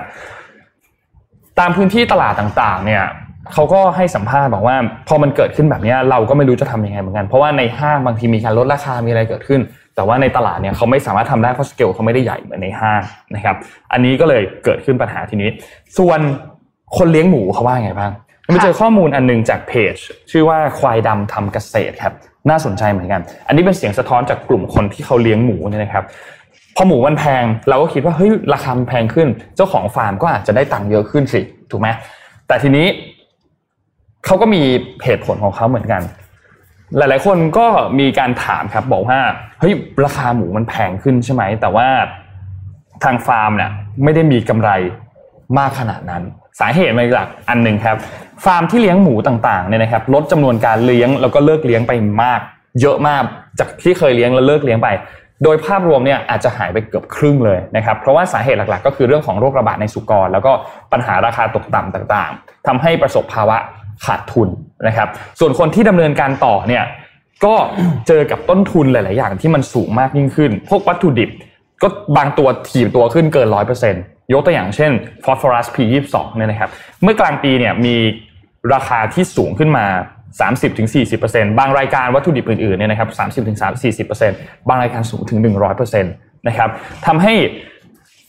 [1.59, 3.03] ตามพื้นที่ตลาดต่างๆ เนี่ย
[3.53, 4.75] เขาก็ให้สัมภาษณ์บอกว่า
[5.07, 9.61] พอมันเกิดขึ้นแบบนี้เราก็ไม่รู้จะทำยังไงเหมือนกัน เพราะว่าในห้างบางทีมีการลดราคามีอะไรเกิดขึ้น
[9.95, 13.01] แต่ว่าในตลาดเนี่ยเขาไม่สามารถทำได้เพราะสเกลเขาไม่ได้ใหญ่เหมือนในห้าง
[13.35, 13.55] นะครับ
[13.91, 15.49] อันนี้ก็เลยเกิดขึ้นปัญหาทีนี้
[15.97, 16.19] ส่วน
[16.97, 18.11] คนเลี้ยงหมูเขาว่าไงบ้าง
[18.45, 19.95] ไปเจอข้อมูลอันนึงจากเพจ
[20.31, 22.13] ชื่อว่าควายดำทำเกษตรครับ
[22.49, 26.03] น่าสนใจเหมือนกัน อันนี้เป็นเสียงสะท้อนจากกลุ่มคนที่เขาเลี้ยงหมูเนี่ยนะครับ
[26.75, 31.87] พอหมูมันแพงเราก็คิดว่าเฮ้ยราคาแพงขึ้น เจ้าของฟาร์มก็อาจจะได้ตังค์เยอะขึ้นสิถูกไหม
[32.47, 32.85] แต่ทีนี้
[34.27, 34.61] เขาก็มี
[35.03, 36.01] เหตุผลของเขาเหมือนกัน
[36.97, 37.67] หลาย ๆ คนก็
[37.99, 39.19] มีการถามครับบอกว่า
[39.59, 41.87] เฮ้ยราคาหมูมันแพงขึ้นใช่ไหม แต่ว่า
[43.03, 43.71] ทางฟาร์มเนี่ย
[44.03, 44.69] ไม่ได้มีกำไร
[45.57, 46.23] มากขนาดนั้น
[46.59, 47.97] สาเหตุมาจากอันหนึ่งครับ
[48.45, 51.91] ฟาร์มที่เลี้ยงหมูต่างๆเนี่ยนะครับลดจำนวนการเลี้ยงแล้วก็เลิกเลี้ยงไป
[52.23, 52.41] มาก
[52.81, 53.23] เยอะมาก
[53.59, 54.87] จากที่เคยเลี้ยงแล้วเลิกเลี้ยงไป
[55.43, 60.51] โดยภาพรวมเนี่ยอาจจะหายไปเกือบครึ่งเลยนะครับเพราะว่าสาเหตุหลักๆ ก็คือเรื่องของโรคระบาดในสุกร แล้วก็
[60.91, 63.57] ปัญหาราคาตกต่ำต่างๆทำให้ประสบภาวะ
[64.05, 64.49] ขาดทุน
[64.87, 65.07] นะครับ
[65.39, 66.83] ส่วนคนที่ดำเนินการต่อเนี่ย
[67.45, 67.55] ก็
[68.07, 71.29] เจอกับต้นทุนหลาย ๆ อย่างที่มันสูงมากยิ่งขึ้น พวกวัตถุดิบ
[71.81, 74.91] ก็บางตัวถีบตัวขึ้นเกินร้อยเปอร์เซ็นต์ยกตัวอย่างเช่น
[75.23, 76.69] ฟอสฟอรัส P22 เนี่ยนะครับ
[77.03, 77.95] เมื่อกลางปีเนี่ยมี
[78.73, 79.85] ราคาที่สูงขึ้นมา
[80.71, 83.09] 30-40%บางรายการวัตถุดิบอื่น ๆ เนี่ยนะครับ
[83.45, 85.39] 30-40%บางรายการสูงถึง
[85.87, 86.69] 100%นะครับ
[87.05, 87.33] ทำให้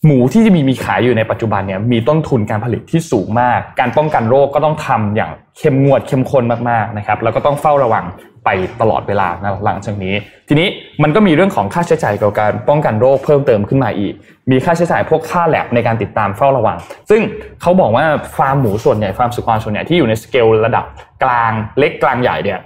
[0.08, 8.04] หมูที่จะมีมีขายอยู่ในปัจจุบันเนี่ยมีต้นทุนการผลิตที่สูงมาก การป้องกันโรคก็ต้องทำอย่างเข้มงวดเข้มข้นมากๆนะครับแล้วก็ต้องเฝ้าระวัง
[8.44, 8.48] ไป
[8.80, 10.14] ตลอดเวลานะหลังจากนี้
[10.48, 10.68] ทีนี้
[11.02, 14.14] มันก็มีเรื่องของค่าใช้จ่ายเกี่ยวกับการป้องกันโรคเพิ่มเติมขึ้นมาอีก
[14.50, 16.76] มีค่าใช้จ่ายพวกค่าแลบในการติดตามเฝ้าระวัง
[17.10, 17.20] ซึ่ง
[17.60, 18.04] เขาบอกว่า
[18.36, 20.84] ฟาร์มหมูส่วนใหญ่ฟาร์มสุกรส่วนใหญ่ที่อยู่ในสเกลระดับ
[21.22, 22.58] กลางเล็กกลางใหญ่เนี่ย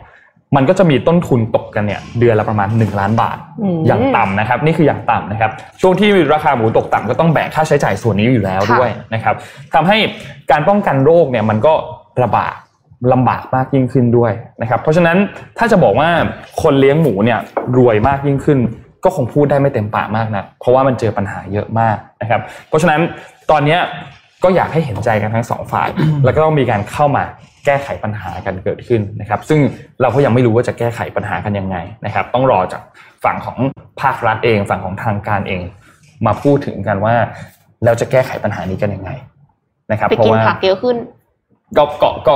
[0.56, 9.34] มันก็จะมีต้นทุนตกกันเนี่ยเดือนละประมาณ 1 ล้านบาทอืมอย่างต่ำนะครับ นี่คืออย่างต่ำนะครับ ช่วงที่ราคาหมูตกต่ำก็ต้องแบกค่าใช้จ่ายส่วนนี้อยู่แล้วด้วยนะครับ
[9.74, 9.96] ทำให้
[10.50, 11.74] การป้องกันโรคเนี่ยมันก็
[12.22, 12.54] ระบาด
[13.12, 15.16] ลำบากมากยิ่งขึ้นด้วยนะครับ เพราะฉะนั้น
[15.58, 16.08] ถ้าจะบอกว่า
[16.62, 17.38] คนเลี้ยงหมูเนี่ย
[17.78, 18.58] รวยมากยิ่งขึ้น
[19.04, 23.00] ก็คงพูดได้ไม่เต็มปากมากนะเพราะว่ามันเจอปัญหาเยอะมากนะครับ เพราะฉะนั้น
[23.50, 23.80] ตอนเนี้ย
[24.44, 25.88] ก็อยากให้เห็นใจกันทั้งสองฝ่าย
[26.24, 27.24] แล้วก็ต้องมีการเข้ามา
[27.66, 29.60] แก้ไขปัญหากันเกิดขึ้นนะครับ ซึ่ง
[30.00, 32.82] เราก็ยังไม่รู้ว่าจะแก้ไขปัญหากันยังไงนะครับ ต้องรอจาก
[33.24, 33.58] ฝั่งของ
[34.00, 35.60] ภาครัฐเอง ฝั่งของทางการเอง
[36.26, 37.14] มาพูดถึงกันว่า
[37.84, 39.10] เราจะแก้ไขปัญหานี้กันยังไง
[39.90, 40.96] นะครับไปเพราะกินว่าผักเยอะขึ้น
[41.76, 42.34] ก็ก็ก็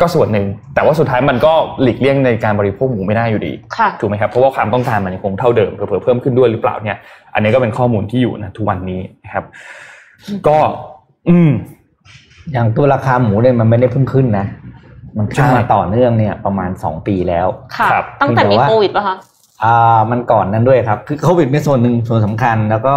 [0.00, 6.98] ก็ส่วนหนึ่ง แต่ว่าสุดท้ายมันก็หลีกเลี่ยงในการบริโภคหมูไม่ได้อยู่ดีค่ะถูกไหมครับเพราะว่าความต้องการมันยังคงเท่าเดิมเผื่อๆเพิ่มขึ้นด้วยหรือเปล่าเนี่ย
[7.34, 9.44] อันนี้ก็เป็นข้อมูลที่อยู่นะทุกวันนี้นะครับ
[10.48, 10.58] ก็
[11.28, 11.50] อืม
[12.52, 14.46] อย่างตัวราคาหมูเนี่ยมันไม่ได้เพิ่งขึ้นนะ
[15.18, 17.46] มันขึ้นมาใช่ต่อเนื่องเนี่ยประมาณสองปีแล้ว
[17.76, 19.16] ค่ะครับตั้งแต่มีแต่ว่าโควิดป่ะคะ
[19.64, 22.94] อ่ามันก่อนนั้นด้วยครับ คือโควิดเป็นส่วนหนึ่งส่วนสำคัญ แล้วก็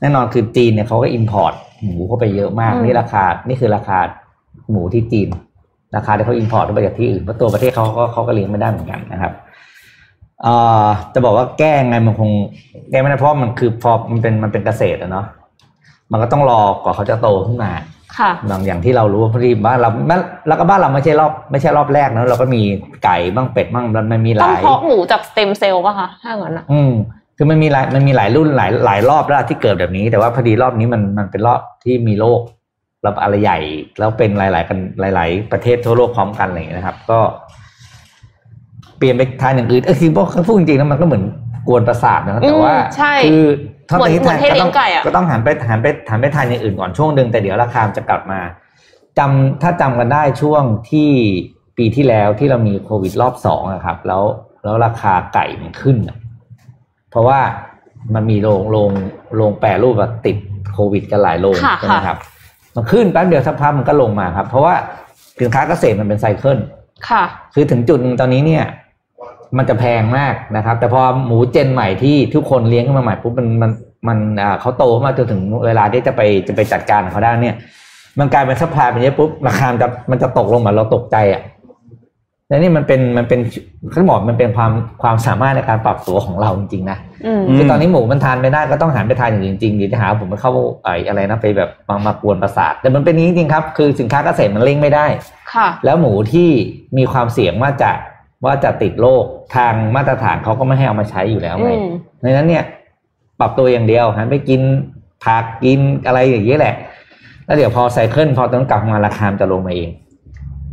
[0.00, 1.52] แน่นอนคือจีนเนี่ยเขาก็ import
[1.82, 3.98] หมูเข้าไปเยอะมากอืมนี่ราคา นี่คือราคา
[4.70, 5.28] หมูที่จีน
[5.96, 9.32] ราคาที่เขา import เข้าไปจากที่อื่นเพราะตัวประเทศเขาก็เขาก็เลี้ยงไม่ได้เหมือนกันนะครับ
[10.42, 12.30] เอ่อจะบอกว่าแก้ไงมันคง
[12.90, 15.26] แก้ไม่ได้เพราะมันคือพอมันเป็นมันเป็นเกษตรอะเนาะ
[16.12, 17.72] มันก็ต้องรอกว่าเขาจะโตขึ้นมา
[18.16, 22.62] ค่ะบางอย่างที่เรารู้ว่าพอดีบ้านเราบ้านแล้วก็บ้านเราไม่ใช่รอบไม่ใช่รอบแรกนะเราก็มี
[23.04, 26.92] ไก่บ้างเป็ดบ้างมันมีหต้องลายเพาะหมูจากสเต็มเซลล์ป่ะคะถ้าอย่างนั้นอะอืม
[27.36, 32.40] คือมันมีหลายมันมีหลายรุ่นหลายหลายรอบแล้วที่เกิดแบบนี้ แต่ว่าพอดีรอบนี้มันมันเป็นรอบที่มีโรค
[33.06, 33.58] ระบาดอะไรใหญ่
[33.98, 37.18] แล้วเป็นหลาย ๆ กันหลาย ๆ ประเทศทั่วโลกพร้อมกันอะไรอย่างเงี้ยนะครับ ก็
[38.98, 41.24] เปลี่ยนไปทานอย่างอื่นเออคือพวกพูดจริงๆแล้วมันก็เหมือน
[41.68, 43.44] กวนประสาทนะแต่ว่าอืมใช่คือ
[43.88, 48.40] ถ้าเหมือนไปที่เหมือนให้ก็เลี้ต้ยองงไก่อะก็ต้องหันไปหันไปหันไปทานอย่างอื่นก่อนช่วงหนึ่งแต่เดี๋ยวราคามันจะกลับมา
[49.18, 51.10] จำถ้าจำกันได้ช่วงที่
[51.78, 54.22] ปีที่แล้วที่เรามีโควิดรอบสองอะครับ แล้ว
[54.64, 56.16] แล้วราคาไก่มันขึ้นอะ
[57.10, 57.38] เพราะว่า
[58.14, 58.90] มันมีโรงโรง
[59.36, 60.36] โรงแปรรูปอะติด
[60.72, 62.18] โควิดกันหลายโรงค่ะใช่ไหมค่ะครับ
[62.74, 64.74] มันขึ้นแป๊บเดียวสักพักมันก็ลงมาครับ เพราะว่า
[65.40, 66.58] สินค้าเกษตรมันเป็น cycle
[67.08, 67.22] ค่ะ
[67.54, 68.64] คือถึงจุดหนึ่งตอนนี้เนี่ย
[69.56, 73.70] มันจะแพงมากนะครับ แต่พอหมู gen ใหม่ที่ทุกคนเลี้ยงขึ้นมาใหม่ปุ๊บมันมัน
[74.08, 77.56] มันอ่าเขาโตมาจนถึงเวลาที่จะไปจะไปจัดการกับเขาได้เนี่ย
[78.18, 81.42] มันกลายเป็น supply เป็นเยอะปุ๊บราคามันจะมันจะตกลงเหมือนเราตกใจอะ
[82.48, 83.40] และนี่มันเป็นมันเป็น
[83.90, 84.72] เขาบอกมันเป็นความ
[85.02, 90.52] ความสามารถในการปรับตัวของเราจริงๆนะอืมคือตอนนี้หมูมันทานไม่ได้ก็ต้องหันไปทานอย่างอื่นจริงๆเดี๋ยวจะหาผมไปเข้า
[90.84, 95.06] ไอ้อะไรนะไปแบบมามากวนประสาทแต่มันเป็นอย่างนี้จริงๆครับ คือสินค้าเกษตรมันเล่งไม่ได้
[95.52, 96.48] ค่ะแล้วหมูที่
[96.98, 97.90] มีความเสี่ยงว่าจะ
[98.44, 99.24] ว่าจะติดโรค
[99.56, 101.84] ทางมาตรฐานเขาก็ไม่ให้เอามาใช้อยู่แล้วอืไงม
[102.24, 102.64] ดังนั้นเนี่ย
[103.40, 104.60] ปรับตัวอย่างเดียวหันไปกิน
[105.24, 106.74] ผักกินอะไรอย่างนี้ยแหละ
[107.46, 109.90] แล้วเดี๋ยวพอไซเคิลพอต้องกลับมาราคามันจะลงมาเอง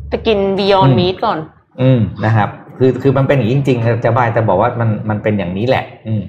[0.10, 1.38] ไปกิน Beyond อืม Meat ก่อน
[1.82, 6.22] อืมนะครับ คือคือมันเป็นอย่างนี้จริงๆจะบายแต่บอกว่ามันมันเป็นอย่างนี้แหละ อืม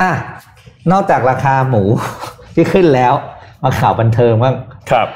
[0.00, 0.12] อะ
[0.92, 1.82] นอกจากราคาหมู
[2.54, 3.12] ที่ขึ้นแล้ว
[3.62, 4.54] มาข่าวบันเทิงบ้าง
[4.90, 5.08] ครับ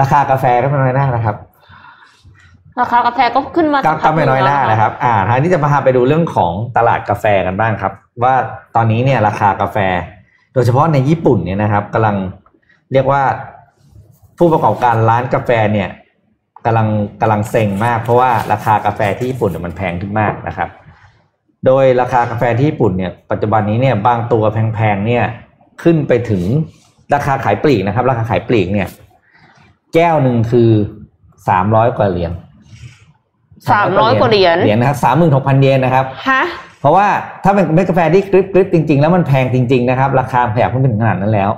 [0.00, 1.36] ราคากาแฟก็ไม่น้อยหน้านะครับ
[2.80, 8.34] ราคากาแฟก็ขึ้นมาก็สัก็ไม่น้อยหน้าพักงแล้วนะครับ อ่าทางนี้จะพาไปดูเรื่องของตลาดกาแฟกันบ้างครับ ว่า
[8.76, 9.78] ตอนนี้เนี่ยราคากาแฟ
[10.54, 12.16] โดยเฉพาะในญี่ปุ่นเนี่ยนะครับกำลัง
[12.92, 13.22] เรียกว่า
[14.38, 15.88] ผู้ประกอบการร้านกาแฟเนี่ย
[16.66, 16.88] กำลัง
[17.20, 20.68] กำลังเซ็งมาก เพราะว่าราคากาแฟที่ญี่ปุ่นเนี่ยมันแพงขึ้นมากนะครับ
[21.66, 25.24] โดยราคากาแฟที่ญี่ปุ่นเนี่ยปัจจุบันนี้เนี่ยบางตัวแพงๆเนี่ย
[25.82, 26.42] ขึ้นไปถึง
[27.14, 28.88] ราคาขายปลีกนะครับ ราคาขายปลีกเนี่ย
[29.94, 30.70] แก้วหนึ่งคือ
[31.48, 32.32] สามร้อยกว่าเหรียญ
[33.64, 36.42] 300กว่าเหรียญเหรียญนะครับสามหมื่นหกพันเยนนะครับฮะ
[36.80, 37.06] เพราะว่า
[37.44, 41.50] ถ้าเป็นเม็ดกาแฟที่กริบกริบจริง ๆ แล้วมันแพงจริง ๆ นะครับ ราคาขยับขึ้นไปถึงขนาดนั้นแล้ว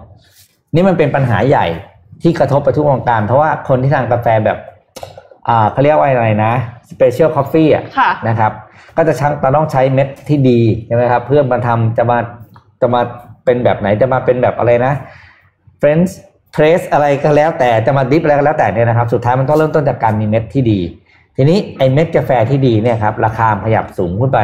[0.74, 1.66] นี่มันเป็นปัญหาใหญ่
[2.22, 4.58] ที่กระทบไปทุกวงการ เพราะว่าคนที่ทานกาแฟแบบ
[5.48, 6.52] อ่าเขาเรียกว่าอะไรนะ
[6.90, 8.52] special coffee อะค่ะนะครับ
[8.96, 12.18] ก็จะชังต้องใช้เม็ดที่ดีใช่ไหมครับ เพื่อมาทำจะมา
[12.80, 13.00] จะมา
[13.44, 14.92] เป็นแบบไหนจะมาเป็นแบบอะไรนะ
[15.78, 20.80] French press อะไรก็แล้วแต่จะมา drip อะไรก็แล้วแต่เนี่ยนะครับ สุดท้ายมันต้องเริ่มต้นจากการมีเม็ดที่ดี
[21.40, 24.40] ทีนี้ไอ้เม็ดกาแฟที่ดีเนี่ยครับราคาขยับสูงขึ้นไป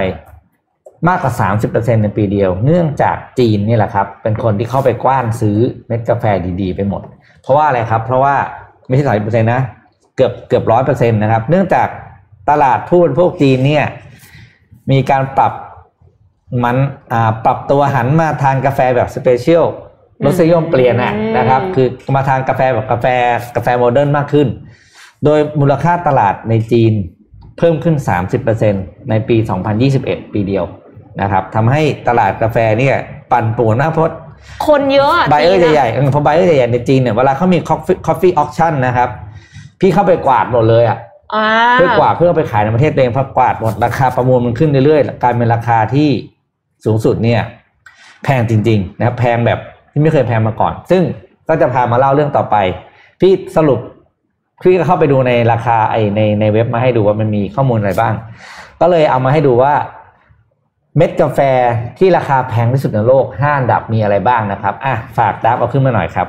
[1.09, 1.33] มากกว่า
[1.69, 6.25] 30%ในปีเดียว เนื่องจากจีนนี่แหละครับ เป็นคนที่เข้าไปกว้านซื้อเม็ดกาแฟ
[6.61, 7.03] ดีๆ ไปหมด
[7.43, 8.35] เพราะว่าอะไรครับ เพราะว่า
[8.87, 9.63] ไม่ใช่สามเปอร์เซ็นต์นะ
[10.17, 11.89] เกือบเกือบร้อยเปอร์เซ็นต์นะครับ เนื่องจาก
[12.51, 13.85] ตลาดผู้บริโภคจีนเนี่ย
[14.91, 15.53] มีการปรับ
[16.65, 16.77] มัน
[17.13, 19.65] อ่าปรับตัวหันมาทานกาแฟแบบ special
[20.25, 21.87] รสนิยมเปลี่ยนอะอืมนะครับ คือ
[22.17, 23.07] มาทานกาแฟแบบกาแฟ
[23.57, 24.49] กาแฟ modern มากขึ้น
[25.25, 26.93] โดยมูลค่าตลาดในจีน
[27.59, 27.97] เพิ่มขึ้น
[28.53, 29.37] 30%ในปี
[29.85, 30.65] 2021 ปีเดียว
[31.21, 32.97] นะครับทำให้ตลาดกาแฟเนี่ย
[33.33, 34.13] ปั่นป่วนมากเพราะ
[34.67, 39.09] คนเยอะอะ buyer จีนอะใหญ่ๆเออเพราะ buyer ใหญ่ๆในจีนเนี่ยเวลาเขามี coffee coffee auction นะครับ
[39.81, 40.99] พี่เข้าไปกวาดหมดเลยอะ
[41.35, 46.09] อ่าเพื่อกวาดเพื่อเอาไปขายในประเทศตัวเองเพราะกวาดหมดราคาประมูลมันขึ้นเรื่อยๆกลายเป็นราคาที่
[46.85, 47.41] สูงสุดเนี่ย
[48.25, 49.59] แพงจริง ๆ นะครับ แพงแบบ
[49.93, 51.03] ที่ไม่เคยแพงมาก่อน ซึ่ง
[51.49, 52.57] ก็จะพามาเล่าเรื่องต่อไป
[53.21, 53.81] พี่สรุป
[54.63, 58.15] พี่ก็เข้าไปดูในราคาไอในในเว็บมาให้ดูว่ามันมีข้อมูลอะไรบ้าง
[58.81, 59.75] ก็เลยเอามาให้ดูว่า
[60.97, 61.41] เม็ดกาแฟ
[61.99, 66.29] ที่ราคาแพงที่สุดในโลกห้าอันดับมีอะไรบ้างนะครับอะฝากดับเอาขึ้นมาหน่อยครับ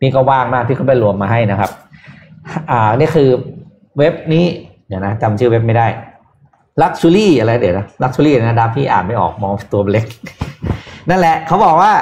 [0.00, 1.70] พี่ก็ว่างมากพี่ก็ไปรวมมาให้นะครับ
[2.70, 3.28] อ่านี่คือ
[3.98, 4.44] เว็บนี้
[4.88, 5.86] เดี๋ยวนะจำชื่อเว็บไม่ได้
[6.82, 10.06] Luxury อะไรเดี๋ยวนะ Luxury นะดับพี่อ่านไม่ออกมองตัวเล็ก
[11.08, 11.92] นั่นแหละเขาบอกว่า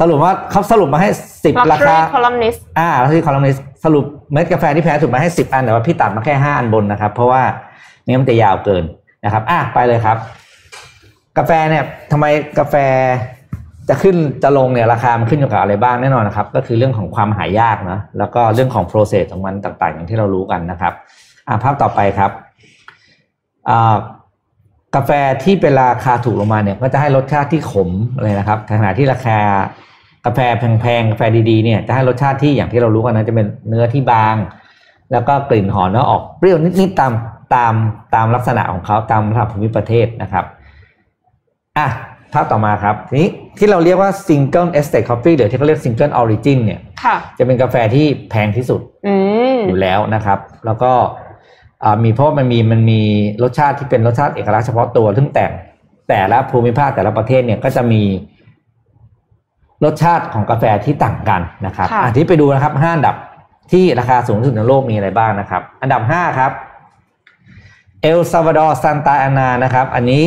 [0.00, 1.10] สรุปว่าเขาสรุปมาให้
[1.44, 7.42] สิบ Luxury Columnist อ่าแล้วที่คอลัมนิสต์สรุปเม็ดกาแฟที่แพงสุดมาให้สิบอันแต่ว่าพี่ตัดมาแค่ห้าอันบนนะครับ เพราะว่า
[8.06, 8.84] นี่มันจะยาวเกิน
[9.24, 10.16] นะครับ อะไปเลยครับ
[11.38, 12.26] กาแฟเนี่ยทำไม
[12.58, 12.74] กาแฟ
[13.88, 20.92] จะขึ้นจะลงเนี่ยราคามันขึ้นอยู่กับอะไรบ้างแน่นอนนะครับ ก็คือเรื่องของความหายากนะแล้วก็เรื่องของ process ของมันต่างๆ อย่างที่เรารู้กันนะครับ
[21.48, 22.30] อะภาพต่อไปครับ
[23.68, 23.96] อ่า
[24.96, 25.10] กาแฟ
[25.44, 27.90] ที่เป็นราคาถูกลงมาเนี่ย ก็จะให้รสชาติที่ขม
[28.22, 29.38] เลยนะครับขณะที่ราคา
[30.26, 30.40] กาแฟ
[30.80, 34.36] แพงๆกาแฟดีๆเนี่ยจะให้รสชาติที่อย่างที่เรารู้กันนะจะเป็นเนื้อที่บาง
[35.12, 37.12] แล้วก็กลิ่นหอมแล้วออกเปรี้ยวนิดๆตาม
[37.54, 37.74] ตาม
[38.14, 40.44] ตามลักษณะของเขาตามระดับภูมิประเทศนะครับ
[41.78, 41.88] อะ
[42.32, 49.14] ภาพต่อมาครับทีนี้ที่เราเรียกว่า single estate coffee หรือที่เขาเรียก single origin เนี่ยค่ะจะเป็นกาแฟที่แพงที่สุดอื
[49.56, 50.92] มอยู่แล้วนะครับ แล้วก็
[51.84, 53.00] อ่ามีเพราะว่ามันมีมันมี
[53.42, 55.44] รสชาติที่เป็นรสชาติเอกลักษณ์เฉพาะตัวซึ่งแต่
[56.08, 58.02] แต่ละภูมิภาคแต่ละประเทศเนี่ยก็จะมี
[59.84, 63.16] รสชาติของกาแฟที่ต่างกันนะครับค่ะอะที่ไปดูนะครับห้าอันดับ
[63.72, 66.52] ที่ราคาสูงสุดในโลกมีอะไรบ้างนะครับ อันดับห้าครับ
[68.02, 70.22] เอลซาวาดอร์ซันตาอานานะครับ อันนี้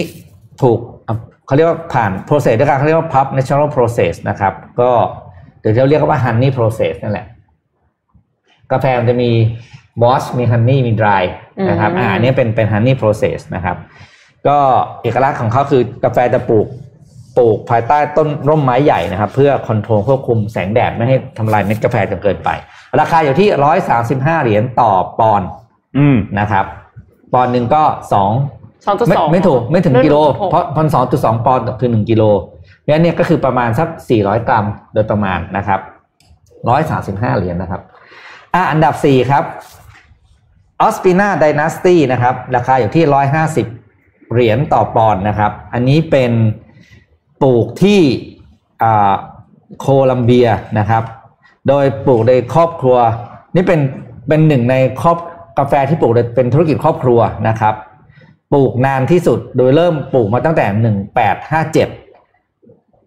[0.62, 4.90] ถูกอะเขาเรียกว่าผ่าน process ด้วยกันเขาเรียกว่า pub natural process นะครับ ก็
[5.60, 7.26] เดี๋ยวเราเรียกว่า honey process นั่นแหละ
[8.72, 9.32] กาแฟมันจะมี
[10.02, 11.24] บอสมีฮันนี่มีดราย
[11.70, 13.78] นะครับอืมอ่าอันนี้เป็นเป็น honey process นะครับ
[14.48, 14.58] ก็
[15.02, 16.68] เอกลักษณ์ของเขาคือกาแฟจะปลูก
[17.38, 22.50] ปลูกภายใต้ต้นร่มไม้ใหญ่นะครับ เพื่อ control ควบคุมแสงแดดไม่ให้ทำลายเม็ดกาแฟจนเกินไป
[23.00, 25.50] ราคาอยู่ที่ร้อยสามสิบห้าเหรียญต่อปอนด์
[25.98, 26.66] อืมนะครับ
[27.34, 28.32] ปอนด์หนึ่งก็สอง
[28.86, 32.24] สองจุดไม่สองไม่ถูกไม่ถึงกิโล เพเพราะราะพันสองจุดสองปอนด์คือหนึ่งกิโล
[32.80, 35.80] เพราะฉะนั้นเนี่ยก็คือประมาณสักสี่ร้อยกรัมโดยประมาณนะครับ
[36.70, 37.82] ร้อยสามสิบห้าเหรียญนะครับ
[38.54, 39.44] อะอันดับสี่ครับ
[40.82, 43.68] ออสปินาไดนาสตี้นะครับ ราคาอยู่ที่ร้อยห้าสิบ
[44.34, 46.32] เหรียญต่อปอนด์นะครับ อันนี้เป็น
[47.42, 48.00] ปลูกที่
[49.80, 50.48] โคลัมเบีย
[50.80, 51.04] นะครับ
[51.68, 52.98] โดยปลูกในครอบครัว
[53.56, 53.80] นี่เป็น
[54.28, 55.18] เป็นหนึ่งในครอบ
[55.60, 57.76] กาแฟที่ปลูกเป็นธุรกิจครอบครัวนะครับ
[58.54, 61.90] ปลูกนานที่สุดโดยเริ่มปลูกมาตั้งแต่หนึ่งแปดห้าเจ็ด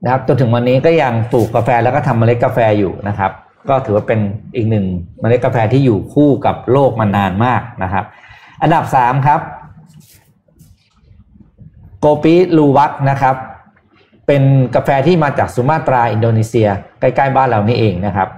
[0.05, 3.33] นะครับจนถึงวันนี้ก็ยังปลูกกาแฟแล้วก็ทำเมล็ดกาแฟอยู่นะครับ
[3.69, 4.21] ก็ถือว่าเป็น
[4.55, 4.85] อีกหนึ่ง
[5.21, 8.05] เมล็ดกาแฟที่อยู่คู่กับโลกมานานมากนะครับ
[8.63, 9.41] อันดับสามครับ
[12.01, 13.37] โกปิลูวักนะครับ
[14.27, 14.43] เป็น
[14.75, 16.69] กาแฟที่มาจากสุมาตราอินโดนีเซีย
[17.01, 18.29] ใกล้ๆบ้านเรานี่เองนะครับ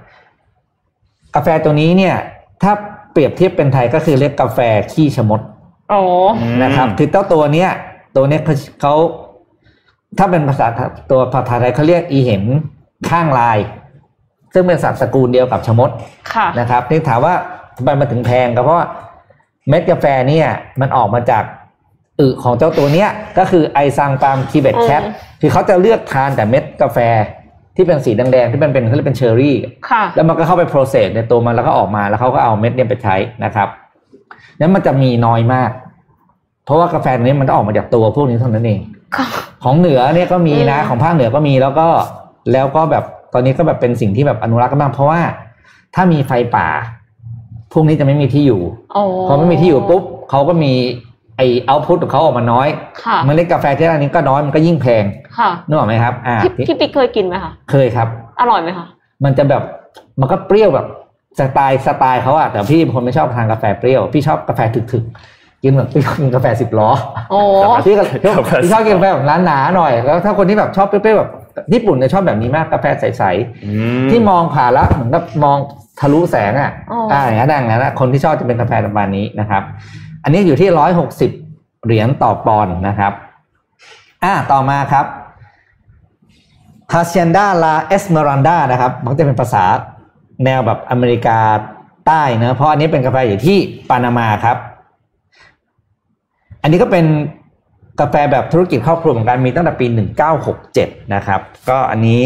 [1.35, 2.17] กาแฟตัวนี้เนี่ย
[2.63, 2.73] ถ้า
[3.13, 4.59] เปรียบเทียบเป็นไทยก็คือเรียกกาแฟ
[4.93, 5.41] ขี้ชะมด
[5.93, 6.03] อ๋อ
[6.63, 7.71] นะครับคือเจ้าตัวเนี้ย
[8.17, 8.95] ตัวเนี้ยเขาเขา
[10.19, 10.67] ถ้าเป็นภาษา
[11.11, 12.43] ตัวภาษาไทยเขาเรียกอีเห็น
[13.11, 13.59] ข้างลาย
[14.55, 15.91] ซึ่งเป็นสัตว์ตระกูลเดียวกับชะมด
[16.33, 17.35] ค่ะนะครับนี่ถามว่า
[17.77, 18.87] ทำไมมาถึงแพงก็เพราะว่า
[19.69, 20.49] เม็ดกาแฟเนี่ย
[20.81, 21.45] มันออกมาจาก
[22.21, 23.09] อึของเจ้าตัวเนี้ย
[23.39, 26.99] ก็คือไอซังปาล์มคีเบตแคทอืมคือเขาจะเลือกทานแต่เม็ดกาแฟ
[27.77, 29.57] ที่เป็นสีแดงๆที่มันเป็นเขาเรียกเป็นเชอร์รี่
[29.91, 33.69] ค่ะแล้วมันก็เข้าไปโปรเซสในตัวมันแล้วก็ออกมาแล้วเขาก็เอาเม็ดเนี่ยไปใช้นะครับ
[34.61, 35.71] นั้นมันจะมีน้อยมาก
[36.65, 38.81] เพราะว่ากาแฟตัวนี้มันต้องออกมาจากตัวพวกนี้เท่านั้นเอง
[39.17, 39.27] ค่ะ
[39.65, 41.89] ของเหนือเนี่ยก็มีนะอืมของภาคเหนือก็มีแล้วก็
[42.53, 45.21] แล้วก็แบบตอนนี้ก็แบบเป็นสิ่งที่แบบอนุรักษ์กันบ้างเพราะว่า
[45.95, 46.69] ถ้ามีไฟป่า
[47.73, 48.63] พวกนี้จะไม่มีที่อยู่
[48.97, 50.73] อ๋อพอไม่มีที่อยู่ปุ๊บเขาก็มี
[51.37, 52.69] ไอเอาพุตของเขาออกมาน้อย
[53.05, 55.05] ค่ะเมล็ดกาแฟที่ร้านนี้ก็น้อยมันก็ยิ่งแพง
[55.39, 58.09] ค่ะนึกออกไหมครับอ่าพี่พี่ปิ๊กเคยกินไหมคะเคยครับ
[58.41, 58.87] อร่อยไหมคะ
[59.25, 59.63] มันจะแบบ
[60.21, 60.87] มันก็เปรี้ยวแบบ
[61.39, 64.61] สไตล์สไตล์เขาอะแต่พี่เป็นคนไม่ชอบทานกาแฟเปรี้ยวพี่ชอบกาแฟ
[64.93, 66.91] ถึกๆกินแบบพี่ชอบกินกาแฟสิบล้อ
[67.31, 67.39] โอ้
[67.87, 68.05] พี่ก็
[68.39, 71.31] กาแฟพี่ชอบกินกาแฟแบบหนาๆหน่อยแล้วถ้าคนที่แบบชอบเปรี้ยวๆแบบ
[71.73, 73.23] ญี่ปุ่นเนี่ยชอบแบบนี้มากกาแฟใส
[73.65, 75.59] อืๆที่มองผ่านแล้วเหมือนกับมอง
[76.01, 79.63] ทะลุแสงอะอ๋อออ่าอย่างนั้นอย่างนั้นนะคนที่ชอบจะเป็นกาแฟประมาณนี้นะครับ
[80.27, 81.31] อันนี้อยู่ที่ร้อยหกสิบ
[81.85, 83.13] เหรียญต่อปอนด์นะครับ
[84.25, 85.07] อ่าต่อมาครับ
[86.93, 89.65] h a c i e n d a La Esmeralda นะครับ มันก็จะเป็นภาษา
[90.45, 91.39] แนวแบบอเมริกา
[92.07, 93.59] ใต้เนะเพราะอันนี้เป็นกาแฟอยู่ที่
[93.89, 94.57] ปานามาครับ
[96.63, 97.05] อันนี้ก็เป็น
[98.01, 99.87] กาแฟแบบธุรกิจครอบครัวเหมือนกันมีตั้งแต่ปี
[100.51, 102.21] 1967 นะครับ ก็อันนี้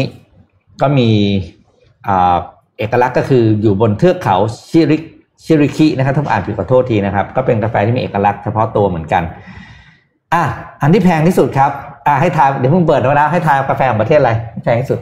[0.81, 1.09] ก็มี
[2.07, 2.09] อ
[2.77, 4.35] เอกลักษณ์ก็คืออยู่บนเทือกเขา
[4.69, 5.01] ชิริก
[5.45, 9.23] ชิริคินะครับถ้าผมอ่านผิดขอโทษทีนะครับ ก็เป็นกาแฟที่มีเอกลักษณ์เฉพาะตัวเหมือนกัน
[10.33, 10.43] อะ
[10.81, 11.71] อันที่แพงที่สุดครับ
[12.07, 14.31] อะให้ทายเดี๋ยวเพิ่งเปิดมาแล้วให้ทายกาแฟของประเทศอะไร
[14.63, 14.99] แพงที่สุด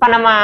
[0.00, 0.36] ปานามา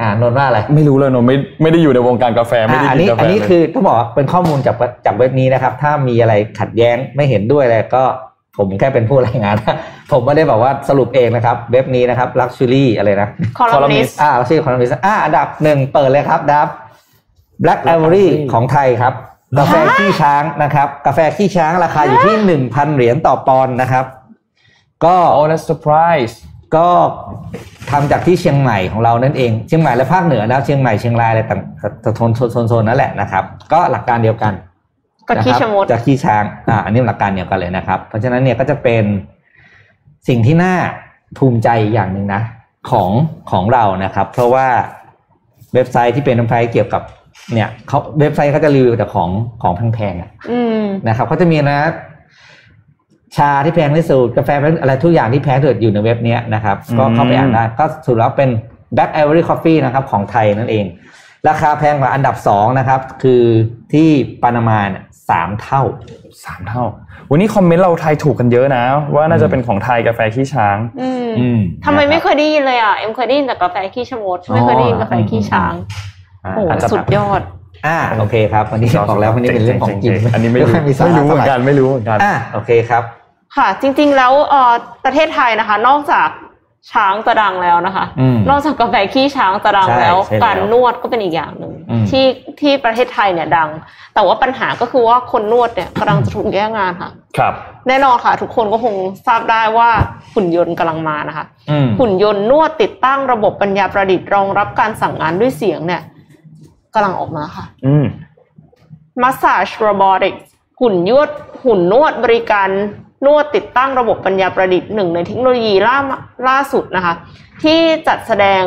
[0.00, 8.04] อ่านนท์ว่าอะไรไม่รู้เลยหนูไม่ไม่ได้อยู่ในวงการกาแฟไม่ได้อะอันกินนี้กาแฟอันนี้เลยคือต้องบอกว่าเป็นข้อมูลจากจากเว็บนี้นะครับ ถ้ามีอะไรขัดแย้งไม่เห็นด้วยอะไรก็
[8.56, 9.56] ผมแค่เป็นผู้รายงาน
[10.12, 16.68] ผมไม่ได้บอกว่าสรุปเองนะครับ เว็บนี้นะครับ luxury อะไรนะ columnist อ่า luxury columnist อ่าอันดับหนึ่งเปิดเลยครับดับ
[17.64, 19.14] black ivory ของไทยครับ
[19.58, 24.04] กาแฟขี้ช้างนะครับ กาแฟขี้ช้างราคาอยู่ที่หนึ่งพันเหรียญต่อปอนด์นะครับ
[25.04, 26.34] ก็โอ้ that's surprise
[26.76, 26.88] ก็
[27.90, 31.60] ทำจากที่เชียงใหม่ของเรานั่นเอง เชียงใหม่และภาคเหนือนะเชียงใหม่เชียงรายอะไรต่าง
[32.16, 34.52] โซนโซนโซนนั่นแหละนะครับ ก็หลักการเดียวกัน
[35.28, 39.04] ก็ขี้นะครับชะมดจากขี้ช้างอ่าอันนี้หลักการเดียวกันเลยนะครับ เพราะฉะนั้นเนี่ยก็จะเป็น
[40.28, 40.74] สิ่งที่น่า
[41.38, 42.42] ภูมิใจอย่างหนึ่งนะ
[42.90, 43.10] ของ
[43.50, 44.66] ของเรานะครับ เพราะว่า
[45.74, 47.02] เว็บไซต์ที่เป็นเว็บไซต์เกี่ยวกับ
[47.54, 49.30] เนี่ยเขาเว็บไซต์เขาจะรีวิวแต่ของ
[49.62, 51.80] ของแพงๆอะอืมนะครับเขาจะมีนะ
[53.36, 58.50] ชาที่แพงที่สุดกาแฟแพงอะไรทุกอย่างที่แพงที่สุดอยู่ในเว็บเนี้ยนะครับ ก็เข้าไปอ่านได้ก็สรุดแล้วเป็น
[58.96, 60.84] Black Ivory Coffee นะครับ ของไทยนั่นเอง
[61.48, 63.42] ราคาแพงกว่าอันดับสองนะครับ คือ
[63.92, 64.08] ที่
[64.42, 65.82] ปานามาเนี่ยสามเท่า
[66.44, 66.84] สามเท่า
[67.30, 68.84] วันนี้คอมเมนต์เราไทยถูกกันเยอะนะ
[69.14, 77.40] ว่าน่าจะเป็นของไทยกาแฟขี้ช้างอืมอืมทำไมไม่นะเคยได้ยินเลยอะเอ็มเคยได้ยินแต่กาแฟขี้ชะมดไม่เคยได้ยินกาแฟขี้ช้างครับ โอ้โหอาจจะสุดยอด
[77.86, 83.02] อ่าโอเคครับวันนี้บอกแล้ววันนี้เป็นเรื่องของกินอันนี้ไม่รู้ค่ยมีสาไม่ระรู้เหมือนกันท่าไหไม่รู้เหมือนกันอ่าโอเคครับ
[83.56, 84.72] ค่ะ จริง ๆ แล้วเอ่อ
[85.04, 86.28] ประเทศไทยนะคะ นอกจาก
[86.92, 92.24] ช้างจะดังแล้วนะคะอืมนอกจากกาแฟขี้ช้างจะดังใช่แล้วใช่แล้ว การนวดก็เป็นอีกอย่างหนึ่งอืมที่
[92.60, 93.68] ที่ประเทศไทยเนี่ยดัง
[94.14, 97.54] แต่ว่าปัญหาก็คือว่าคนนวดเนี่ยกำลังจะถูกแย่งงานค่ะครับ
[97.88, 98.94] แน่นอนค่ะ ทุกคนก็คง
[99.26, 99.88] ทราบได้ว่า
[100.34, 106.02] หุ่นยนต์กำลังมานะคะอืมหุ่นยนต์นวดติดตั้งระบบปัญญาประดิษฐ์รองรับการสั่งงานด้วยเสียงเนี่ย
[106.94, 108.06] กำลังออกมาค่ะ อืม
[109.22, 110.44] Massage Robotics
[110.80, 111.30] หุ่นยวด
[111.64, 112.68] หุ่นนวดบริการ
[113.26, 115.96] นวดติดตั้งระบบปัญญาประดิษฐ์หนึ่งในเทคโนโลยีล่า
[116.48, 117.14] ล่าสุดนะคะ
[117.62, 117.78] ที่
[118.08, 118.62] จัดแสดง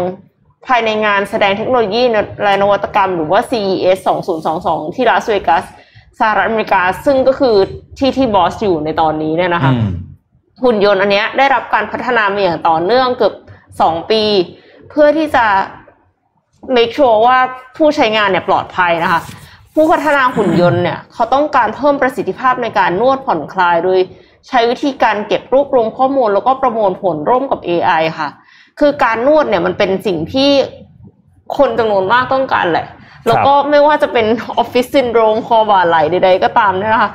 [0.67, 2.03] ภายในงานแสดงเทคโนโลยี
[2.43, 3.99] และนวัตกรรม หรือว่า CES
[4.47, 5.63] 2022 ที่ลาสเวกัส
[6.19, 7.55] สหรัฐอเมริกา ซึ่งก็คือ
[7.97, 9.89] ที่ที่บอสอยู่ในตอนนี้เนี่ยนะคะอืม
[10.63, 13.33] หุ่นยนต์อันเนี้ยได้รับการพัฒนามาอย่างต่อเนื่องเกือบ
[13.81, 14.23] สองปี
[14.89, 15.45] เพื่อที่จะ
[16.75, 17.37] make sure ว่า
[17.77, 19.21] ผู้ใช้งานเนี่ยปลอดภัยนะคะ
[19.73, 23.99] ผู้พัฒนาหุ่นยนต์เนี่ยเขาต้องการเพิ่มประสิทธิภาพในการนวดผ่อนคลายโดย
[24.47, 28.29] ใช้วิธีการเก็บรวบรวมข้อมูลแล้วก็ประมวลผลร่วมกับ AI ค่ะ
[28.79, 30.51] คือการนวดเนี่ยมันเป็นสิ่งที่
[31.57, 32.85] คนจำนวนมากต้องการแหละ
[33.27, 34.25] แล้วก็ไม่ว่าจะเป็น
[34.57, 37.11] ออฟฟิศซินโดรมคอบ่าไหล่ใดๆก็ตามเนี่ยนะคะ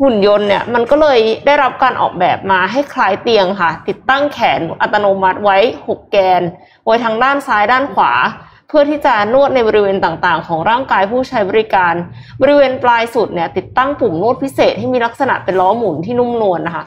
[0.00, 6.42] หุ่นยนต์เนี่ยมันก็เลยได้รับการออกแบบมาให้คล้ายเตียงค่ะ ติดตั้งแขนอัตโนมัติไว้ 6 แกน
[6.84, 8.12] ไว้ทางด้านซ้ายด้านขวา
[8.68, 11.94] เพื่อที่จะนวดในบริเวณต่างๆ ของร่างกายผู้ใช้บริการ
[12.40, 16.84] บริเวณปลายสุดเนี่ยติดตั้งปุ่มนวดพิเศษที่มีลักษณะเป็นล้อหมุนที่นุ่มนวลนะคะ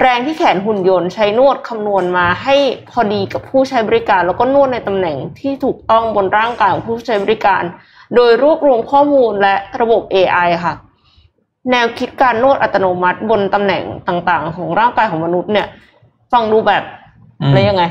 [0.00, 2.56] แรงที่แขนหุ่นยนต์ใช้นวดคำนวณมาให้
[2.90, 7.62] พอดีกับผู้ใช้บริการ แล้วก็นวดในตำแหน่งที่ถูกต้องบนร่างกายของผู้ใช้บริการ
[8.14, 10.74] โดยรวบรวมข้อมูลและระบบ AI ค่ะ
[11.70, 15.66] แนวคิดการนวดอัตโนมัติบนตำแหน่งต่าง ๆ ของร่างกายของมนุษย์เนี่ย
[16.32, 16.82] ฟังดูแบบ
[17.40, 17.84] อืมอะไรยังไง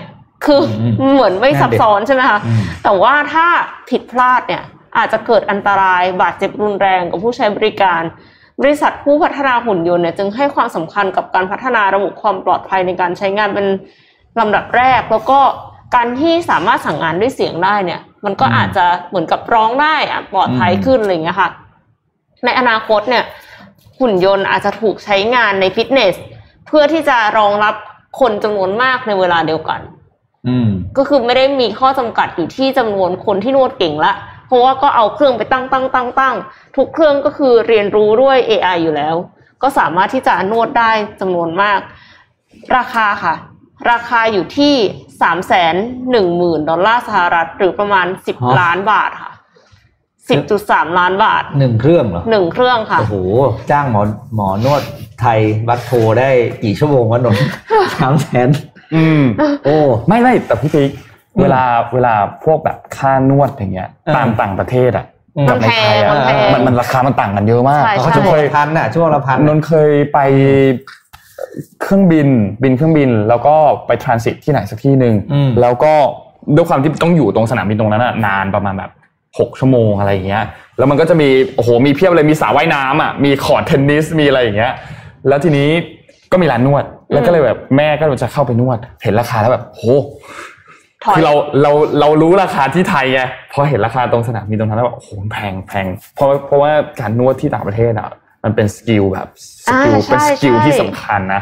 [0.46, 0.62] คือ
[1.02, 3.46] อมเหมือนไม่ซับซ้อนใช่ไหมคะอืมแต่ว่าถ้า
[3.90, 4.64] ผิดพลาดเนี่ย
[4.98, 8.02] อาจจะเกิดอันตรายบาดเจ็บรุนแรงกับผู้ใช้บริการ
[8.62, 13.68] บริษัทผู้พัฒนาหุ่นยนต์เนี่ยจึงให้ความสำคัญกับการพัฒนาระบบความปลอดภัยในการใช้งานเป็น
[14.40, 15.40] ลำดับแรก แล้วก็
[15.96, 21.50] การที่สามารถสั่งงานด้วยเสียงได้เนี่ย มันก็อืมอาจจะเหมือนกับร้องได้อะปลอดภัยอืมขึ้นอะไรอย่างเงี้ยค่ะ
[22.46, 23.24] ในอนาคตเนี่ย
[24.00, 26.16] หุ่นยนต์อาจจะถูกใช้งานในฟิตเนส
[26.68, 27.76] เพื่อที่จะรองรับ
[28.20, 29.82] คนจำนวนมากในเวลาเดียวกัน
[30.48, 34.14] อืมก็คือไม่ได้มีข้อจำกัดอยู่ที่จำนวนคนที่นวดเก่งละ
[34.48, 36.36] เพราะว่าก็เอาเครื่องไปตั้งตั้งตั้งตั้ง
[36.76, 39.16] ทุกเครื่องก็คือเรียนรู้ด้วย AI อยู่แล้ว
[39.62, 40.92] ก็สามารถที่จะนวดได้
[41.22, 41.80] จำนวนมาก
[42.76, 43.36] ราคาค่ะ
[43.92, 44.76] ราคาอยู่ที่
[45.22, 45.76] สามแสน
[46.12, 49.33] หนึ่งหมื่นดอลลาร์สหรัฐหรือประมาณสิบฮะล้านบาทค่ะ
[50.34, 53.16] สิบจุดสามล้านบาทหนึ่งเครื่องเหรอหนึ่งเครื่องค่ะ โอ้โห
[53.72, 54.02] จ้างหมอ
[54.36, 54.82] หมอนวด
[55.22, 56.30] ไทยวัดโพได้
[56.64, 57.44] กี่ชั่วโมงวะนนท์
[57.96, 58.50] สามแสน
[58.96, 59.24] อืม
[59.66, 59.78] โอ้
[60.08, 60.90] ไม่ไม่แต่พี่ปิ๊ก
[61.36, 61.64] อืมเวลา
[61.94, 62.14] เวลา
[62.44, 65.06] พวกแบบค่านวดอย่างเงี้ยเออตามต่างประเทศอะ
[65.38, 70.20] อืมกับในไทยอะมันแพงมันมันราคามันต่างกันเยอะมากใช่เขาใช่จะเคยพันน่ะช่วงละพันนนท์เคยไป
[71.82, 72.28] เครื่องบิน
[72.64, 73.56] บินเครื่องบิน แล้วก็
[73.88, 75.94] ไปทรานสิตที่ไหนสักที่หนึ่งอืมแล้วก็
[76.56, 78.92] ด้วยความที่ต้องอยู่ตรงสนามบินตรงนั้นอะนานประมาณแบบ
[79.40, 80.44] หกชั่วโมงอะไรอย่างเงี้ย
[80.78, 84.74] แล้วมันก็จะมีโอ้โหมีเพียบเลยมีสระว่ายน้ำอะมีคอร์ตเทนนิสมีอะไรอย่างเงี้ย
[85.28, 85.70] แล้วทีนี้
[86.32, 89.84] ก็มีร้านนวด แล้วก็เลยแบบแม่ก็จะเข้าไปนวด เห็นราคาแล้วแบบโห
[91.04, 93.22] ถอยคือเราเราเรารู้ราคาที่ไทยไง
[93.54, 98.10] พอเห็นราคาตรงสนามบินตรงนั้นแล้วแบบโอ้โหแพงแพงเพราะเพราะว่าการนวดที่ต่างประเทศอะ
[98.44, 99.28] มันเป็น skill แบบ
[99.66, 101.42] skill อ่าใช่เป็น skill ใช่ที่สำคัญนะ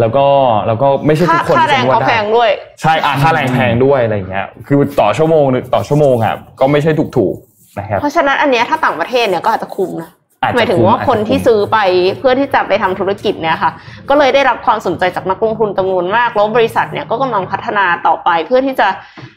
[0.00, 0.26] แล้วก็
[0.66, 10.10] แล้วก็ไม่ใช่ทุค่ากคนค่าที่แรจะงนวดเขาได้แพงด้วยใช่อะค่าแรงแพงด้วยอะไรอย่างเงี้ยคือต่อชั่วโมงหนึ่งต่อชั่วโมงอะก็ไม่ใช่ถูกถูกๆนะครับเพราะฉะนั้นอันเนี้ยถ้าต่างประเทศเนี่ยก็อาจจะคุ้มนะ
[10.42, 11.78] อาจจะหมายถึงคุ้มว่าอาจจะคนที่คุ้มซื้อไป
[12.18, 13.70] เพื่อที่จะไปทำธุรกิจเนี่ยค่ะ
[14.08, 18.88] ก็เลยได้รับความสนใจจากนักลงทุนจำนวนมากแล้วบริษัทเนี่ยก็กำลังพัฒนาต่อไปเพื่อที่จะ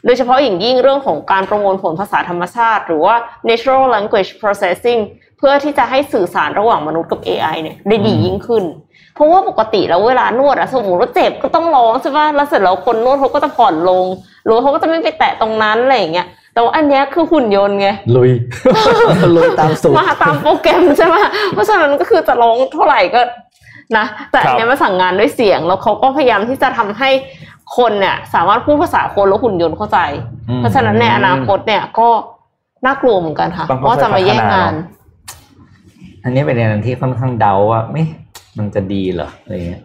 [0.06, 3.16] โดยเฉพาะอย่างยิ่งเรื่องของการประมวลผลภาษาธรรมชาติ หรือว่า
[3.50, 5.00] natural language processing
[5.38, 8.64] เพื่อที่จะให้สื่อสารระหว่างมนุษย์กับ AI เนี่ยได้ดียิ่งขึ้น
[9.16, 14.06] เพราะว่าปกติแล้วเวลานวดอะสมมติว่าเจ็บก็ต้องร้องใช่ป่ะแล้วเสร็จแล้วคนนวดเขาก็จะผ่อนลง
[14.44, 18.32] หรือว่าเขาก็จะไม่ไปแตะตรงนั้นอะไรอย่างเงี้ยแต่ว่าอันเนี้ยคือหุ่นยนต์ไงลุย
[19.36, 21.16] ลุยตามสูตรมาตามโปรแกรมใช่ไหม
[21.54, 23.22] เพราะฉะนั้นก็คือจะร้องเท่าไหร่ก็
[23.98, 27.10] นะแต่อันเนี้ยมาสั่งงานด้วยเสียงแล้วเขาก็พยายามที่จะทำให้
[27.78, 30.00] คนเนี่ยสามารถพูดภาษาคนแล้วหุ่นยนต์เข้าใจ
[30.50, 32.08] อืมเพราะฉะนั้นในอนาคตเนี่ยก็
[32.86, 38.04] น่ากลัวเหมือนกันค่ะต้องค่อยๆว่าจะมาแย่งงานพัฒนาเนอะอันนี้เป็นอันที่ค่อนข้างเดาว่าไม่
[38.58, 39.82] มันจะดีเหรออะไรเงี้ย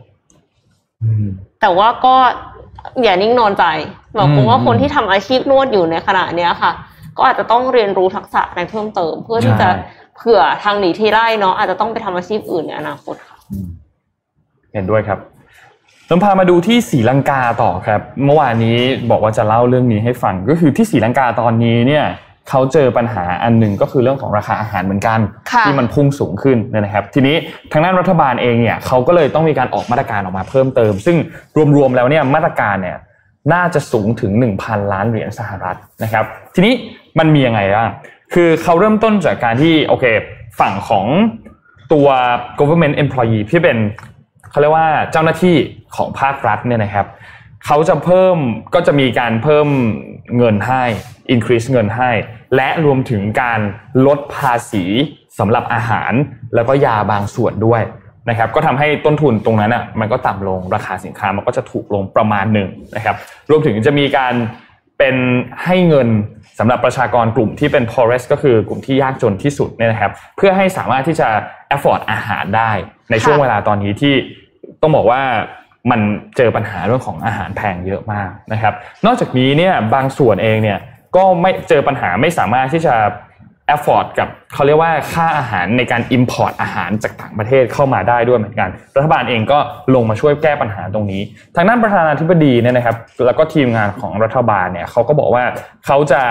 [1.60, 2.14] แต่ว่าก็
[3.02, 3.64] อย่านิ่งนอนใจ
[4.14, 6.72] หมายความว่าอืมคนที่ทำอาชีพนวดอยู่ในขณะเนี้ยค่ะ
[7.16, 9.84] ก็อาจจะต้องเรียนรู้ทักษะในเพิ่มเติม เพื่อที่จะใช่
[10.16, 13.66] เผื่อทางหนีทีไล่เนาะอาจจะต้องไปทำอาชีพอื่นในอนาคตค่ะอืม
[14.72, 15.18] เห็นด้วยครับ
[16.06, 18.76] เราพามาดูที่ศรีลังกาต่อครับ เมื่อวานนี้
[19.10, 22.04] บอกว่าจะเล่าเรื่องนี้ให้ฟังก็คือที่ศรีลังกาตอนนี้เนี่ย
[22.50, 25.20] เขาเจอปัญหาอันหนึ่งก็คือเรื่องของราคาอาหารเหมือนกัน
[25.52, 27.36] ค่ะที่มันพุ่งสูงขึ้นเนยนะครับ ทีนี้
[27.72, 31.16] ทางด้านรัฐบาลเองเนี่ยเขาก็เลยต้องมีการออกมาตรการออกมาเพิ่มเติม ซึ่ง
[31.76, 32.96] รวมๆแล้วเนี่ยมาตรการเนี่ย
[33.52, 34.32] น่าจะสูงถึง
[34.62, 36.24] 1,000 ล้านเหรียญสหรัฐนะครับ
[36.54, 36.74] ทีนี้
[37.18, 37.88] มันมียังไงบ้าง
[38.34, 40.04] คือเขาเริ่มต้นจากการที่โอเค
[40.60, 41.06] ฝั่งของ
[41.92, 42.08] ตัว
[42.60, 43.76] government employee ที่เป็น
[44.50, 45.56] เขาเรียกว่าเจ้าหน้าที่
[45.96, 47.06] ของภาครัฐเนี่ยนะครับ
[47.66, 48.36] เขาจะเพิ่ม
[48.74, 49.68] ก็จะมีการเพิ่ม
[50.36, 50.84] เงินให้
[51.34, 52.10] increase เงินให้
[52.56, 53.60] และรวมถึงการ
[54.06, 54.84] ลดภาษี
[55.38, 56.12] สำหรับอาหาร
[56.54, 57.82] แล้วก็ยาบางส่วนด้วย
[58.28, 63.16] นะครับ ก็ทำให้ต้นทุนตรงนั้นอะมันก็ต่ำลงราคาสินค้ามันก็จะถูกลงประมาณหนึ่งนะครับ
[63.50, 64.34] รวมถึงจะมีการ
[64.98, 65.16] เป็น
[65.64, 66.08] ให้เงิน
[66.58, 71.28] สำหรับประชากรกลุ่มที่เป็น poorest ก็คือกลุ่มที่ยากจนที่สุดเนี่ยนะครับ เพื่อให้สามารถที่จะ
[71.74, 72.72] afford อาหารได้
[73.10, 74.14] ในช่วงเวลาตอนนี้ที่
[74.82, 75.22] ต้องบอกว่า
[75.90, 76.00] มัน
[76.36, 78.74] เจอปัญหาเรื่องของอาหารแพงเยอะมากนะครับ
[79.06, 80.78] นอกจากนี้เนี่ยบางส่วนเองเนี่ย
[81.16, 82.94] ก็ไม่เจอปัญหาไม่สามารถที่จะ
[83.74, 89.58] afford กับเขาเรียกว่าค่าอาหารในการ import อาหารจากต่างประเทศเข้ามาได้ด้วยเหมือนกัน รัฐบาลเองก็
[89.94, 91.22] ลงมาช่วยแก้ปัญหาตรงนี้
[91.56, 95.44] ทางด้านประธานาธิบดีเนี่ยนะครับ แล้วก็ทีมงานของรัฐบาลเนี่ยเขาก็บอกว่า
[95.86, 96.22] เขาจะ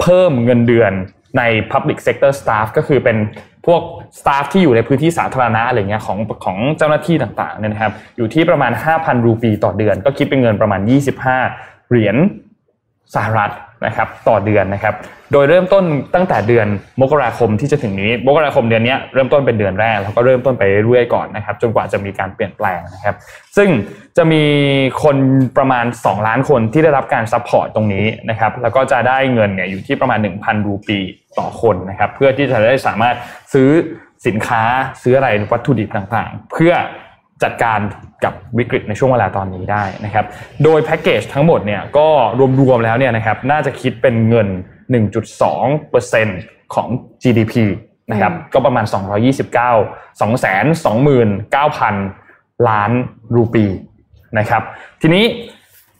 [0.00, 0.92] เพิ่มเงินเดือน
[1.38, 1.42] ใน
[1.72, 3.16] public sector staff ก็คือเป็น
[3.66, 3.82] พวก
[4.18, 10.80] สตาฟที่อยู่ในพื้นที่สาธารณะอะไรเงี้ยของของเจ้าหน้าที่ต่างๆเนี่ยนะครับอยู่ที่ประมาณ 5,000 รูปีต่อเดือน ก็คิดเป็นเงินประมาณ
[11.34, 12.16] 25 เหรียญ
[13.14, 13.50] สหรัฐ
[13.86, 14.94] นะครับต่อเดือนนะครับ
[15.32, 15.84] โดยเริ่มต้น
[16.14, 16.66] ตั้งแต่เดือน
[17.00, 23.16] มกราคมที่จะถึงนี้มกราคมเดือนนี้เริ่มต้นเป็นเดือนแรกแล้วก็เริ่มต้นไปเรื่อยๆก่อนนะครับ จนกว่าจะมีการเปลี่ยนแปลงนะครับ
[23.56, 23.68] ซึ่ง
[24.16, 24.44] จะมี
[25.02, 25.16] คน
[25.56, 30.98] ประมาณ 2 ล้านคนที่ได้รับการ support ตรงนี้นะครับ แล้วก็จะได้เงินเนี่ยอยู่ที่ประมาณ 1,000 รูปี
[31.38, 33.16] ต่อคนนะครับ เพื่อที่จะได้สามารถ
[33.52, 33.70] ซื้อ
[34.26, 34.62] สินค้า
[35.02, 36.72] ซื้ออะไรวัตถุดิบต่างๆ เพื่อ
[37.42, 37.78] จัดการ
[38.24, 40.24] กับวิกฤตในช่วงเวลาตอนนี้ได้นะครับ
[40.64, 42.08] โดยแพ็กเกจทั้งหมดเนี่ยก็
[42.60, 44.48] รวมๆแล้วเนี่ยนะครับน่าจะคิดเป็นเงิน
[45.20, 46.88] 1.2%ของ
[47.22, 47.54] GDP
[48.10, 48.94] นะครับก็ประมาณ 229
[51.80, 52.90] 229,000 ล้าน
[53.34, 53.64] รูปี
[54.38, 54.62] นะครับ
[55.02, 55.24] ทีนี้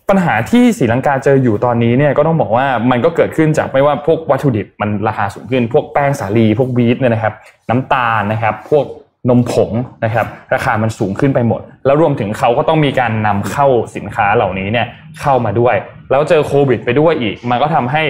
[0.08, 7.34] ปัญหาที่ศรีลังกาเจออยู่ตอนนี้เนี่ยก็ต้องบอกว่ามันก็เกิดขึ้นจากไม่ว่าพวกวัตถุดิบมันราคาสูงขึ้น พวกแป้งสาลี พวกวีทเนี่ยนะครับ
[7.70, 8.84] น้ำตาลนะครับ พวก
[9.28, 9.70] นมผง
[10.04, 13.66] นะครับราคามันสูงขึ้นไปหมด แล้วรวมถึงเขาก็ต้องมีการนำเข้า
[13.96, 14.86] สินค้าเหล่านี้เนี่ย
[15.20, 15.76] เข้ามาด้วย
[16.10, 18.02] แล้วเจอโควิดไปด้วยอีก มันก็ทำให้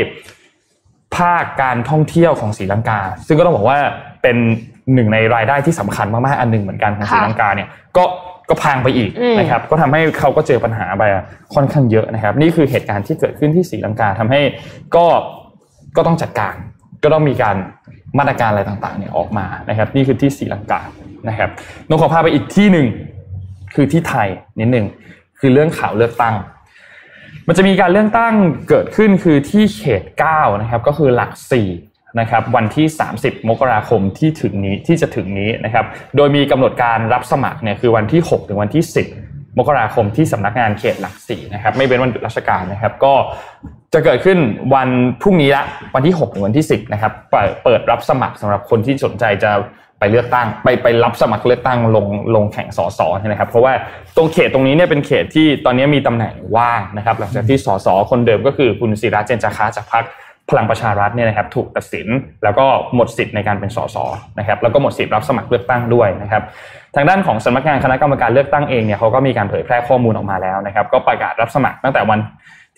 [1.17, 3.79] ภาคการท่องเที่ยวของศรีลังกา ซึ่งก็ต้องบอกว่า
[4.23, 4.37] เป็น
[4.95, 8.05] หนึ่งในรายได้ที่สำคัญมากๆอันหนึ่งเหมือนกันของศรีลังกาเนี่ยก็
[8.49, 11.03] ก็พังไปอีกนะครับก็ทำให้เขาก็เจอปัญหาไป
[11.55, 14.41] ค่อนข้างเยอะนะครับ นี่คือเหตุการณ์ที่เกิดขึ้นที่ศรีลังกาทำให้
[14.97, 15.07] ก็
[15.97, 16.55] ก็ต้องจัดการ
[17.03, 17.57] ก็ต้องมีการ
[18.19, 20.83] มาตรการอะไรต่างๆเนี่ยออกมานะครับ นี่คือที่ศรีลังกา
[21.29, 21.51] นะครับ
[21.89, 22.87] นงขอพาไปอีกที่หนึ่ง
[23.75, 24.29] คือที่ไทย
[24.61, 24.87] นิดหนึ่ง
[25.41, 26.35] คือเรื่องข่าวเลือกตั้ง
[27.47, 28.35] มันจะมีการเลือกตั้ง
[28.69, 30.03] เกิดขึ้นคือที่เขต
[30.33, 31.31] 9นะครับก็คือหลัก
[31.75, 32.87] 4นะครับวันที่
[33.19, 35.85] 30 มกราคมที่ถึงนี้ที่จะถึงนี้นะครับ
[36.17, 43.15] โดยมีกำหนดการรับสมัครเนี่ยคือวันที่ 6 ถึงวันที่ 10 มกราคมที่สำนักงานเขตหลักสี่นะครับไม่เป็นวันหยุดราชการนะครับ ก็
[43.95, 44.39] จะเกิดขึ้น
[44.75, 44.89] วัน
[45.23, 45.63] พรุ่งนี้ละ
[45.95, 47.13] วันที่6ถึงวันที่ 10นะครับ
[47.65, 49.51] เปิดรับสมัครสำหรับคนที่สนใจจะ
[49.99, 53.73] ไปเลือกตั้ง ไปไปรับสมัครเลือกตั้งลงลงแข่งสสนะครับ เพราะว่า
[54.17, 60.05] ตรงเขตตรงนี้เนี่ยเป็นเขตที่ตอนนี้มีตำแหน่งว่างนะครับ หลังจากที่สสคนเดิมก็คือคุณศิระเจนจาคะจากพรรค
[60.51, 62.09] พลังประชารัฐเนี่ยนะครับถูกตัดสิน
[62.45, 63.97] แล้วก็หมดสิทธิ์ในการเป็นสส
[64.39, 66.43] นะครับแล้วก็หมดสิทธิ์รับสมัครเลือกตั้งด้วยนะครับ
[66.95, 72.21] ทางด้านของสำนักงานคณะกรรมการเลือกตั้งเองเนี่ยเขาก็มีการเผยแพร่ข้อมูลออกมาแล้วนะครับก็ประกาศรับสมัครตั้งแต่วัน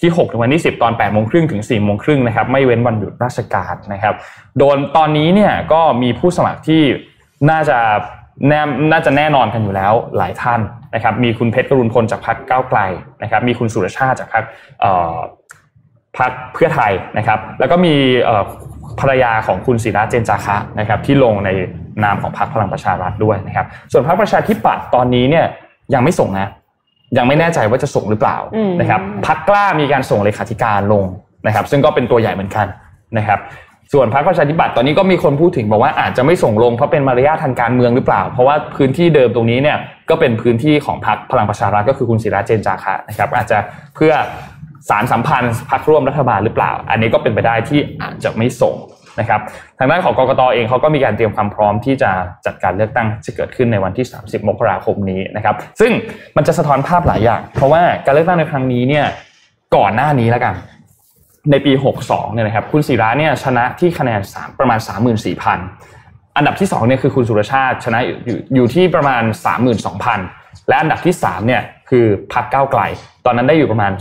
[0.01, 4.15] ที่6ถึงวันที่10 ตอน8โมงครึ่งถึง4โมงครึ่งนะครับไม่เว้นวันหยุดราชการนะครับ
[4.59, 6.83] โดนตอนนี้เนี่ยก็มีผู้สมัครที่
[7.51, 7.79] น่าจะ
[8.49, 8.61] แน่
[8.93, 10.61] น่าจะแน่นอนกันอยู่แล้วหลายท่าน
[10.95, 12.81] นะครับมีคุณเพชรกรุณพลจากพรรคก้าวไกล
[13.23, 14.45] นะครับมีคุณสุรชาติจากพรรค
[16.19, 17.95] พรรคเพื่อไทยนะครับ แล้วก็มี
[19.01, 21.51] ภรรยาของคุณศิระเจนจาคะนะครับ ที่ลงใน
[22.05, 25.47] นามของพรรคพลังประชารัฐด้วยนะครับ ส่วนพรรคประชาธิปัตย์ตอนนี้เนี่ย
[25.95, 26.49] ยังไม่ส่งนะ
[27.19, 28.39] ยังไม่แน่ใจว่าจะส่งหรือเปล่า
[28.81, 31.05] นะครับพรรคกล้ามีการส่งเลขาธิการลง
[31.47, 32.67] นะครับ ซึ่งก็เป็นตัวใหญ่เหมือนกัน
[33.19, 33.39] นะครับ
[33.93, 39.79] ส่วนพรรคประชาธิปัตย์ตอนนี้ก็มีคนพูดถึงบอกว่าอาจจะไม่ส่งลงเพราะเป็นมารยาททางการเมืองหรือเปล่า เพราะว่าพื้นที่เดิมตรงนี้เนี่ย
[40.11, 43.59] ก็เป็นพื้นที่ของพรรคพลังประชารัฐก็คือคุณศิระเจนจาคะนะครับ อาจจะ
[43.97, 44.13] เพื่อ
[44.89, 48.77] สารสัมพันธ์พรรคร่วมรัฐบาลหรือเปล่า อันนี้ก็เป็นไปได้ที่อาจจะไม่ส่ง
[49.21, 49.41] นะครับ
[49.79, 52.11] ทางด้านของกรกตเองเขาก็มีการเตรียมความพร้อมที่จะ
[52.47, 55.93] จัดการเลือกตั้งจะเกิดขึ้นในวันที่ 30 มกราคมนี้นะครับ ซึ่ง
[56.37, 59.07] มันจะสะท้อนภาพหลายอย่าง เพราะว่าการเลือกตั้งในครั้งนี้เนี่ย
[59.77, 60.55] ก่อนหน้านี้แล้วกัน
[61.51, 61.73] ในปี
[62.05, 64.79] 62 เนี่ยนะครับ คุณศิระเนี่ยชนะที่คะแนน3ประมาณ
[65.59, 69.23] 34,000 อันดับที่2เนี่ยคือคุณสุรชาติชนะอยู่อยู่ที่ประมาณ
[69.97, 71.63] 32,000 และอันดับที่3เนี่ย
[71.95, 72.81] คือพรรคก้าวไกล
[73.27, 73.93] ตอนนั้นได้อยู่ประมาณ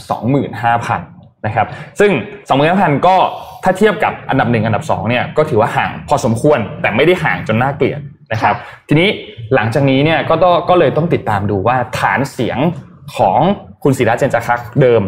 [0.70, 1.68] 25,000นะครับ
[2.00, 2.12] ซึ่ง
[2.60, 3.16] 25,000ก็
[3.64, 8.00] ถ้าเทียบกับอันดับ1อันดับ2เนี่ยก็ถือว่าห่างพอสมควรแต่ไม่ได้ห่างจนน่าเกลียด
[8.32, 8.56] นะครับ
[8.88, 9.10] ทีนี้
[9.56, 12.58] หลังจากนี้เนี่ยก็ต้องก็เลยต้องติดตามดูว่าฐานเสียง
[13.18, 13.39] ของ
[13.84, 15.04] คุณศิระเจนจาคะเดิม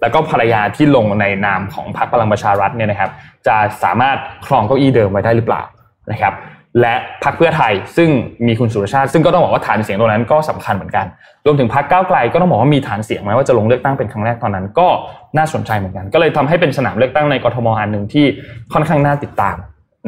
[0.00, 3.10] แล้วก็ภรรยาที่ลงในนามของพรรคพลังประชารัฐเนี่ยนะครับ
[3.46, 4.16] จะสามารถ
[4.46, 5.62] ครองเก้าอี้เดิมไว้ได้หรือเปล่า
[6.10, 6.32] นะครับ
[6.80, 6.94] และ
[7.24, 8.10] พรรคเพื่อไทย ซึ่ง
[8.46, 11.06] มีคุณสุรชาติ ซึ่งก็ต้องบอกว่าฐานเสียงตรงนั้นก็สำคัญเหมือนกัน
[11.46, 14.88] รวมถึงพรรคก้าวไกลก็ต้องบอกว่ามีฐานเสียงไหมว่าจะลงเลือกตั้งเป็นครั้งแรกตอนนั้น ก็
[15.36, 18.26] น่าสนใจเหมือนกัน ก็เลยทำให้เป็นสนามเลือกตั้งในกทมอันหนึ่งที่
[18.72, 19.56] ค่อนข้างน่าติดตาม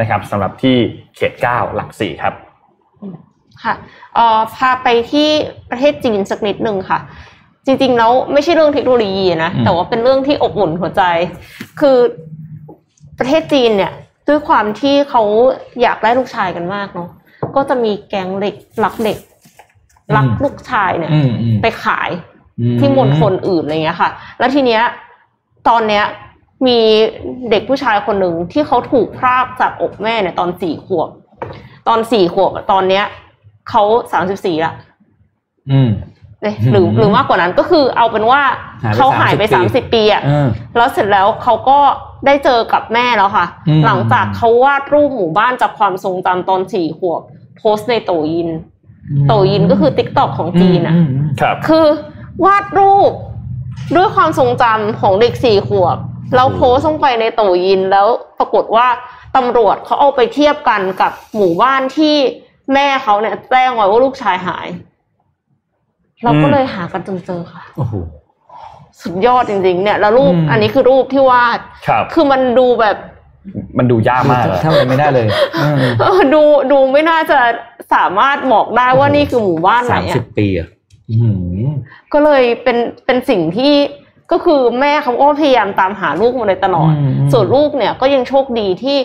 [0.00, 0.76] นะครับสำหรับที่
[1.16, 2.34] เขตเก้าหลักสี่ครับ
[3.62, 3.74] ค่ะ
[4.14, 5.28] เอ่อพาไปที่
[5.70, 6.98] ประเทศจีนสักนิดหนึ่งค่ะ
[7.66, 11.02] จริงๆแล้วไม่ใช่เรื่องเทคโนโลยีนะอืมแต่ว่าเป็นเรื่องที่อบอุ่นหัวใจ
[11.80, 11.96] คือ
[13.18, 13.92] ประเทศจีนเนี่ย
[14.28, 15.22] ด้วยความที่เขา
[15.82, 17.08] อยากได้ลูกชายกันมากเนาะ
[17.56, 18.54] ก็จะมีแก๊งเด็ก
[18.84, 19.18] รักเด็ก
[20.16, 22.10] รักลูกชายเนี่ยอืมอืมไปขาย
[22.60, 24.82] อืมที่มณฑลอื่นอะไรเงี้ยค่ะ แล้วทีเนี้ย
[25.68, 26.04] ตอนเนี้ย
[26.66, 26.78] มี
[27.50, 31.08] เด็กผู้ชายคนหนึ่งที่เขาถูกพรากจากอกแม่เนี่ย ตอนสี่ขวบ
[31.88, 33.04] ตอนสี่ขวบอะตอนเนี้ย
[33.70, 34.72] เขาสามสิบสี่ละ
[35.70, 35.90] อืม
[36.42, 38.40] เอ๊ะหรืออืมหรือมากกว่านั้นก็คือเอาเป็นว่า
[38.82, 41.78] หายไปเขาหายไป30สามสิบปีอะเออแล้วเสร็จแล้วเขาก็
[42.26, 47.22] ได้เจอกับแม่แล้วค่ะอืมหลังจากเขาวาดรูปหมู่บ้านจากความทรงจำตอนสี่ขวบ
[47.58, 48.50] โพสต์ในโตยิน
[49.28, 51.86] โตยินก็คือติ๊กต็อกของจีนอะมมครับคือ
[52.44, 53.12] วาดรูป
[53.96, 55.98] ด้วยความทรงจำของเด็กสี่ขวบ
[56.34, 58.06] แล้วโพสต์ลงไปในโตยินแล้ว
[58.38, 58.86] ปรากฏว่า
[59.36, 62.16] ตำรวจเขาเอาไปเทียบกันกับหมู่บ้านที่
[62.74, 64.66] แม่เขาเนี่ยแจ้งไว้ว่าลูกชายหาย
[66.24, 67.94] เราก็เลยหากันจนเจอค่ะ โอ้โห
[69.04, 72.96] สุดยอดจริงๆ เนี่ยแล้วรูปอืมอันนี้คือรูปที่วาดครับคือมันดูแบบ
[73.78, 75.28] มันดูยากมากเลยทำอะไรไม่ได้เลย
[76.00, 76.42] เออดู
[76.72, 77.38] ดูไม่น่าจะ
[77.94, 80.68] สามารถบอกได้ว่านี่คือหมู่บ้านไหนสามสิบอะปีอะ
[81.10, 81.64] อื้อหือ
[82.12, 83.74] ก็เลยเป็นเป็นสิ่งที่
[84.32, 88.96] ก็คือแม่เขาก็พยายามตามหาลูกมาโดยตลอดอืมส่วนลูกเนี่ยก็ยังโชคดีที่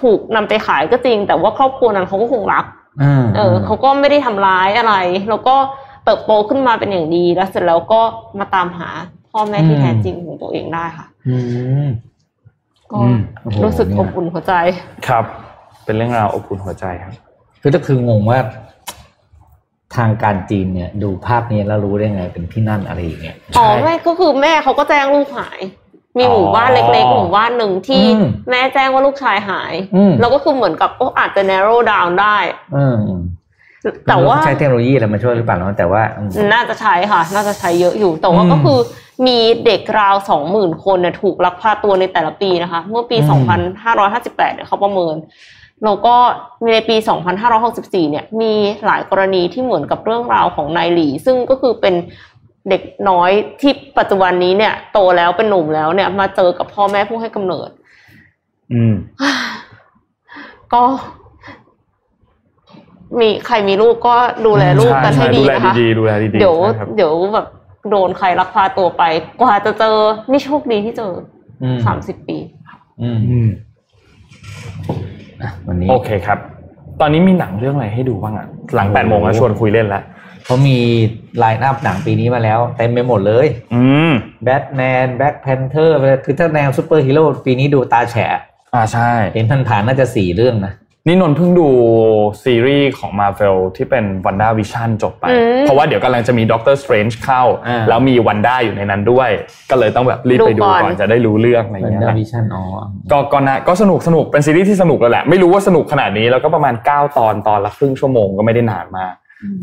[0.00, 2.64] ถูกนำไปขายก็จริง แต่ว่าครอบครัวนั้นเขาก็คงรัก
[3.02, 4.94] อ่าเออเขาก็ไม่ได้ทำร้ายอะไร
[5.30, 5.56] แล้วก็
[6.06, 8.00] เติบโตขึ้นมาเป็นอย่างดี แล้วเสร็จแล้วก็
[8.38, 8.90] มาตามหา
[9.30, 11.36] พ่อแม่ที่แท้จริงของตัวเองได้ค่ะอื
[11.86, 11.88] ม
[12.92, 14.54] ก็อืมโอ้โหรู้สึกเนี่ยอบอุ่นหัวใจ
[15.08, 15.24] ครับ
[15.84, 17.14] เป็นเรื่องราวอบอุ่นหัวใจครับ
[17.62, 18.38] คือถ้าคืองงว่า
[19.96, 25.60] ทางการจีนเนี่ย ดูภาพนี้แล้วรู้ได้ไงเป็นที่นั่นอะไรอย่างเงี้ยอ๋อใช่ไม่ก็คือแม่เขาก็แจ้งลูกหาย
[26.18, 32.36] มีหมู่บ้านเล็กๆหมู่บ้านหนึ่งที่อืมแม่แจ้งว่าลูกชายหายอืมแล้วก็คือเหมือนกับโอ้อาจจะ narrow down ได้
[32.74, 32.96] เออ
[34.08, 38.78] แต่ว่าใช้เทคโนโลยีอะไรมาช่วยหรือเปล่าเนอะแต่ว่าอืมน่าจะใช้ค่ะ น่าจะใช้เยอะอยู่ แต่ว่าอืมก็คือ
[39.26, 45.16] มีเด็กราวสองหมื่นคนเนี่ยถูกลักพาตัวในแต่ละปีนะคะ เมื่อปีอืม2558เนี่ยเขาประเมิน
[45.84, 46.14] แล้วก็
[46.72, 46.96] ในปี
[47.52, 48.52] 2564 เนี่ย มี
[48.86, 51.94] หลายกรณีที่เหมือนกับเรื่องราวของนายหลี ซึ่งก็คือเป็น
[52.68, 53.30] เด็กน้อย
[53.60, 57.70] ที่ปัจจุบันนี้เนี่ย โตแล้วเป็นหนุ่มแล้วเนี่ย มาเจอกับพ่อแม่ผู้ให้กำเนิด
[58.72, 58.94] อืม
[60.72, 60.82] ก็
[63.20, 67.46] มีใครมีลูกก็ดูแลลูกกันให้ดีดูแลนะคะดีๆดูแลดีๆเดี๋ยวใช่ครับเดี๋ยวแบบ
[67.90, 69.02] โดนใครลักพาตัวไป
[69.40, 69.96] กว่าจะเจอ
[70.30, 71.12] นี่โชคดีที่เจอ
[71.62, 72.38] อืมสามสิบปี
[73.02, 73.48] อืมอืม
[75.42, 76.38] อะวันนี้โอเคครับ
[77.00, 80.02] ตอนนี้มีหนังเรื่องอะไรให้ดูบ้างอะ หลังแปดโมงแล้วชวนคุยเล่นแล้ว
[80.44, 80.78] เขามี
[81.38, 84.12] line up หนังปีนี้มาแล้วเต็มไปหมดเลย อืม
[84.44, 88.40] Batman Black Panther คือถ้าแนวซูเปอร์ฮีโร่ปีนี้ดูตาแฉะ
[88.74, 90.72] อ่าใช่ เห็นผ่านๆน่าจะสี่เรื่องนะ
[91.06, 91.68] นี่นนท์เพิ่งดู
[92.44, 99.30] ซีรีส์ของ Marvel ที่เป็น Wanda Vision จบไปอืมเพราะว่าเดี๋ยวกำลังจะมี Doctor Strange เข้าอ่าแล้วมี Wanda อยู่ในนั้นด้วย
[99.70, 102.62] ก็เลยต้องแบบรีบไปดูดูก่อนก่อนจะได้รู้เรื่องอะไรเหมือนเงี้ยดานะวิชั่นอ๋อ
[103.12, 109.14] ก็ก็นะก็สนุกสนุกเป็นซีรีส์ที่สนุกเลยแหละ ไม่รู้ว่าสนุกขนาดนี้แล้วก็ประมาณ 9 ตอนตอนละครึ่งชั่วโมงก็ไม่ได้นานมาก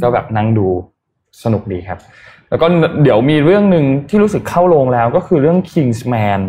[0.01, 0.67] ก็แบบนั่งดู
[1.43, 1.99] สนุกดีครับ
[2.49, 2.67] แล้วก็
[3.03, 6.41] เดี๋ยวมีเรื่องหนึ่งที่รู้สึกเข้าโรงแล้วก็คือเรื่อง Kingsman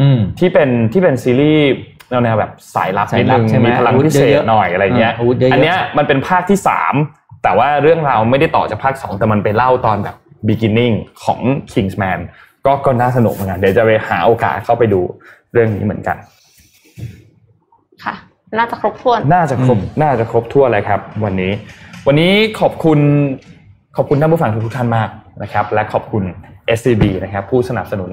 [0.00, 1.66] อืมที่เป็นที่เป็นซีรีส์
[2.10, 6.94] แนวแนวแบบสายลับสายนิดลับนึงใช่ไหมมีพลังอาวุธพิเศเยษอะๆหน่อยอะไรเงี้ยอ่าอาวุธเยอะๆอันเนี้ยมันเป็นภาคที่สาม
[7.42, 10.16] แต่ว่าเรื่องราวไม่ได้ต่อจากภาคสองแต่มันไปเล่าตอนแบบ
[10.48, 10.94] beginning
[11.24, 11.40] ของ
[11.72, 12.18] Kingsman
[12.66, 15.00] ก็ก็น่าสนุกเหมือนกันเดี๋ยวจะไปหาโอกาสเข้าไปดู
[15.52, 16.16] เรื่องนี้เหมือนกัน
[18.04, 18.14] ค่ะ
[18.58, 21.52] น่าจะครบถ้วน น่าจะครบน่าจะครบทั่วเลยครับ วันนี้
[22.06, 22.98] วันนี้ขอบคุณ
[23.96, 25.08] ขอบคุณท่านผู้ฟังทุกๆท่านมาก
[25.42, 26.22] นะครับ และขอบคุณ
[26.78, 28.10] SCB นะครับ ผู้สนับสนุน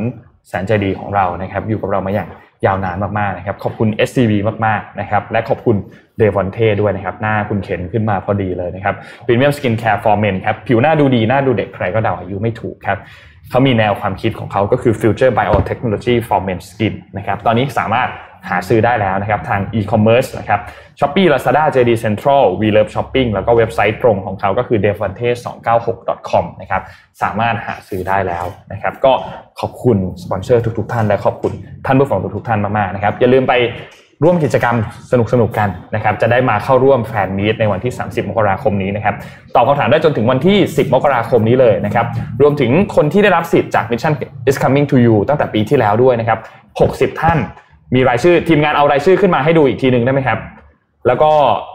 [0.48, 2.30] แสนใจดีของเรานะครับ อยู่กับเรามาอย่าง
[2.66, 4.34] ยาวนานมากๆนะครับขอบคุณ SCB
[4.66, 5.76] มากๆนะครับและขอบคุณ
[6.18, 8.96] เดวอนเทด้วยนะครับหน้าคุณเข็นขึ้นมาพอดีเลยนะครับ
[9.26, 12.98] Premium Skincare for Men ครับผิวหน้าดูดี หน้าดูเด็กใครก็เดาอายุไม่ถูกครับ
[13.50, 18.10] เขามีแนวความคิดของเขาก็คือ Future Biotechnology for Men Skin นะครับตอนนี้สามารถ
[18.50, 20.60] หาซื้อได้แล้วนะครับทาง e-commerce นะครับ
[21.00, 25.28] Shopee Lazada JD Central V Love Shopping แล้วก็เว็บไซต์ตรงของเขาก็คือ d e v a n t e
[25.52, 26.82] 2 9 6 com นะครับ
[27.22, 29.14] สามารถหาซื้อได้แล้วนะครับ ก็
[29.60, 31.54] ขอบคุณสปอนเซอร์ทุกๆ ท่านและขอบคุณ
[31.86, 33.54] ท่านผู้ฟังทุกๆท่านมากๆนะครับ อย่าลืมไป
[34.24, 34.76] ร่วมกิจกรรม
[35.12, 39.16] สนุกๆกันนะครับ จะได้มาเข้าร่วมแฟนมีตในวันที่ 30 มกราคมนี้นะครับ
[39.56, 42.06] ตอบคำถามได้จนถึงวันที่ 10 มกราคมนี้เลยนะครับ
[42.42, 44.14] รวมถึงคนที่ได้รับสิทธิ์จาก Mission
[44.50, 46.40] is coming to you ตั้งแต่ปีที่แล้วด้วยนะครับ
[46.80, 47.38] 60 ท่าน
[47.96, 50.40] มีรายชื่อทีมงานเอารายชื่อขึ้นมาให้ดูอีกทีหนึ่งได้ไหมครับ
[51.08, 51.32] แล้วก็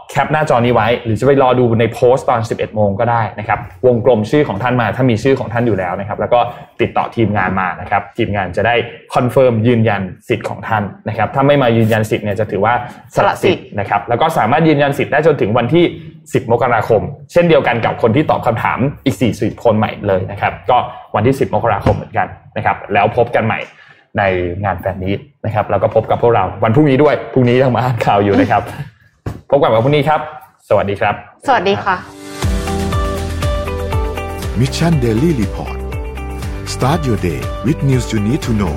[0.09, 6.39] แคปหน้าจอนี้ไว้ หรือจะไปรอดูในโพสต์ตอน 11 โมงก็ได้นะครับ วงกลมชื่อของท่านมาถ้ามีชื่อของท่านอยู่แล้วนะครับ แล้วก็
[6.81, 8.75] ติดต่อทีมงานมานะครับ ทีมงานจะได้
[9.15, 12.73] confirm ยืนยันสิทธิ์ของท่านนะครับ ถ้าไม่มายืนยันสิทธิ์เนี่ยจะถือว่า
[13.15, 15.85] สละสิทธิ์นะครับ แล้วก็สามารถยืนยันสิทธิ์ได้จนถึงวันที่
[16.19, 17.01] 10 มกราคม
[17.31, 20.77] เช่นเดียวกันกับคนที่ตอบคำถามอีก 40 คนใหม่เลยนะครับ ก็
[21.15, 23.59] วันที่ 10 มกราคมเหมือนกันนะครับ แล้วพบกันใหม่
[24.17, 24.23] ใน
[24.63, 25.13] งานแฟนนี้
[25.45, 28.61] นะครับ แล้วก็พบกับพวกเราวันพรุ่งนี้ด้วยพรุ่งนี้ยังมาอ่านข่าวอยู่นะครับ
[29.49, 30.19] พบกันวันพรุ่งนี้ครับ
[30.69, 31.15] สวัสดีครับ
[31.47, 31.95] สวัสดีค่ะ
[34.59, 35.77] มิชชันเดลี่รีพอร์ต
[36.73, 38.75] start your day with news you need to know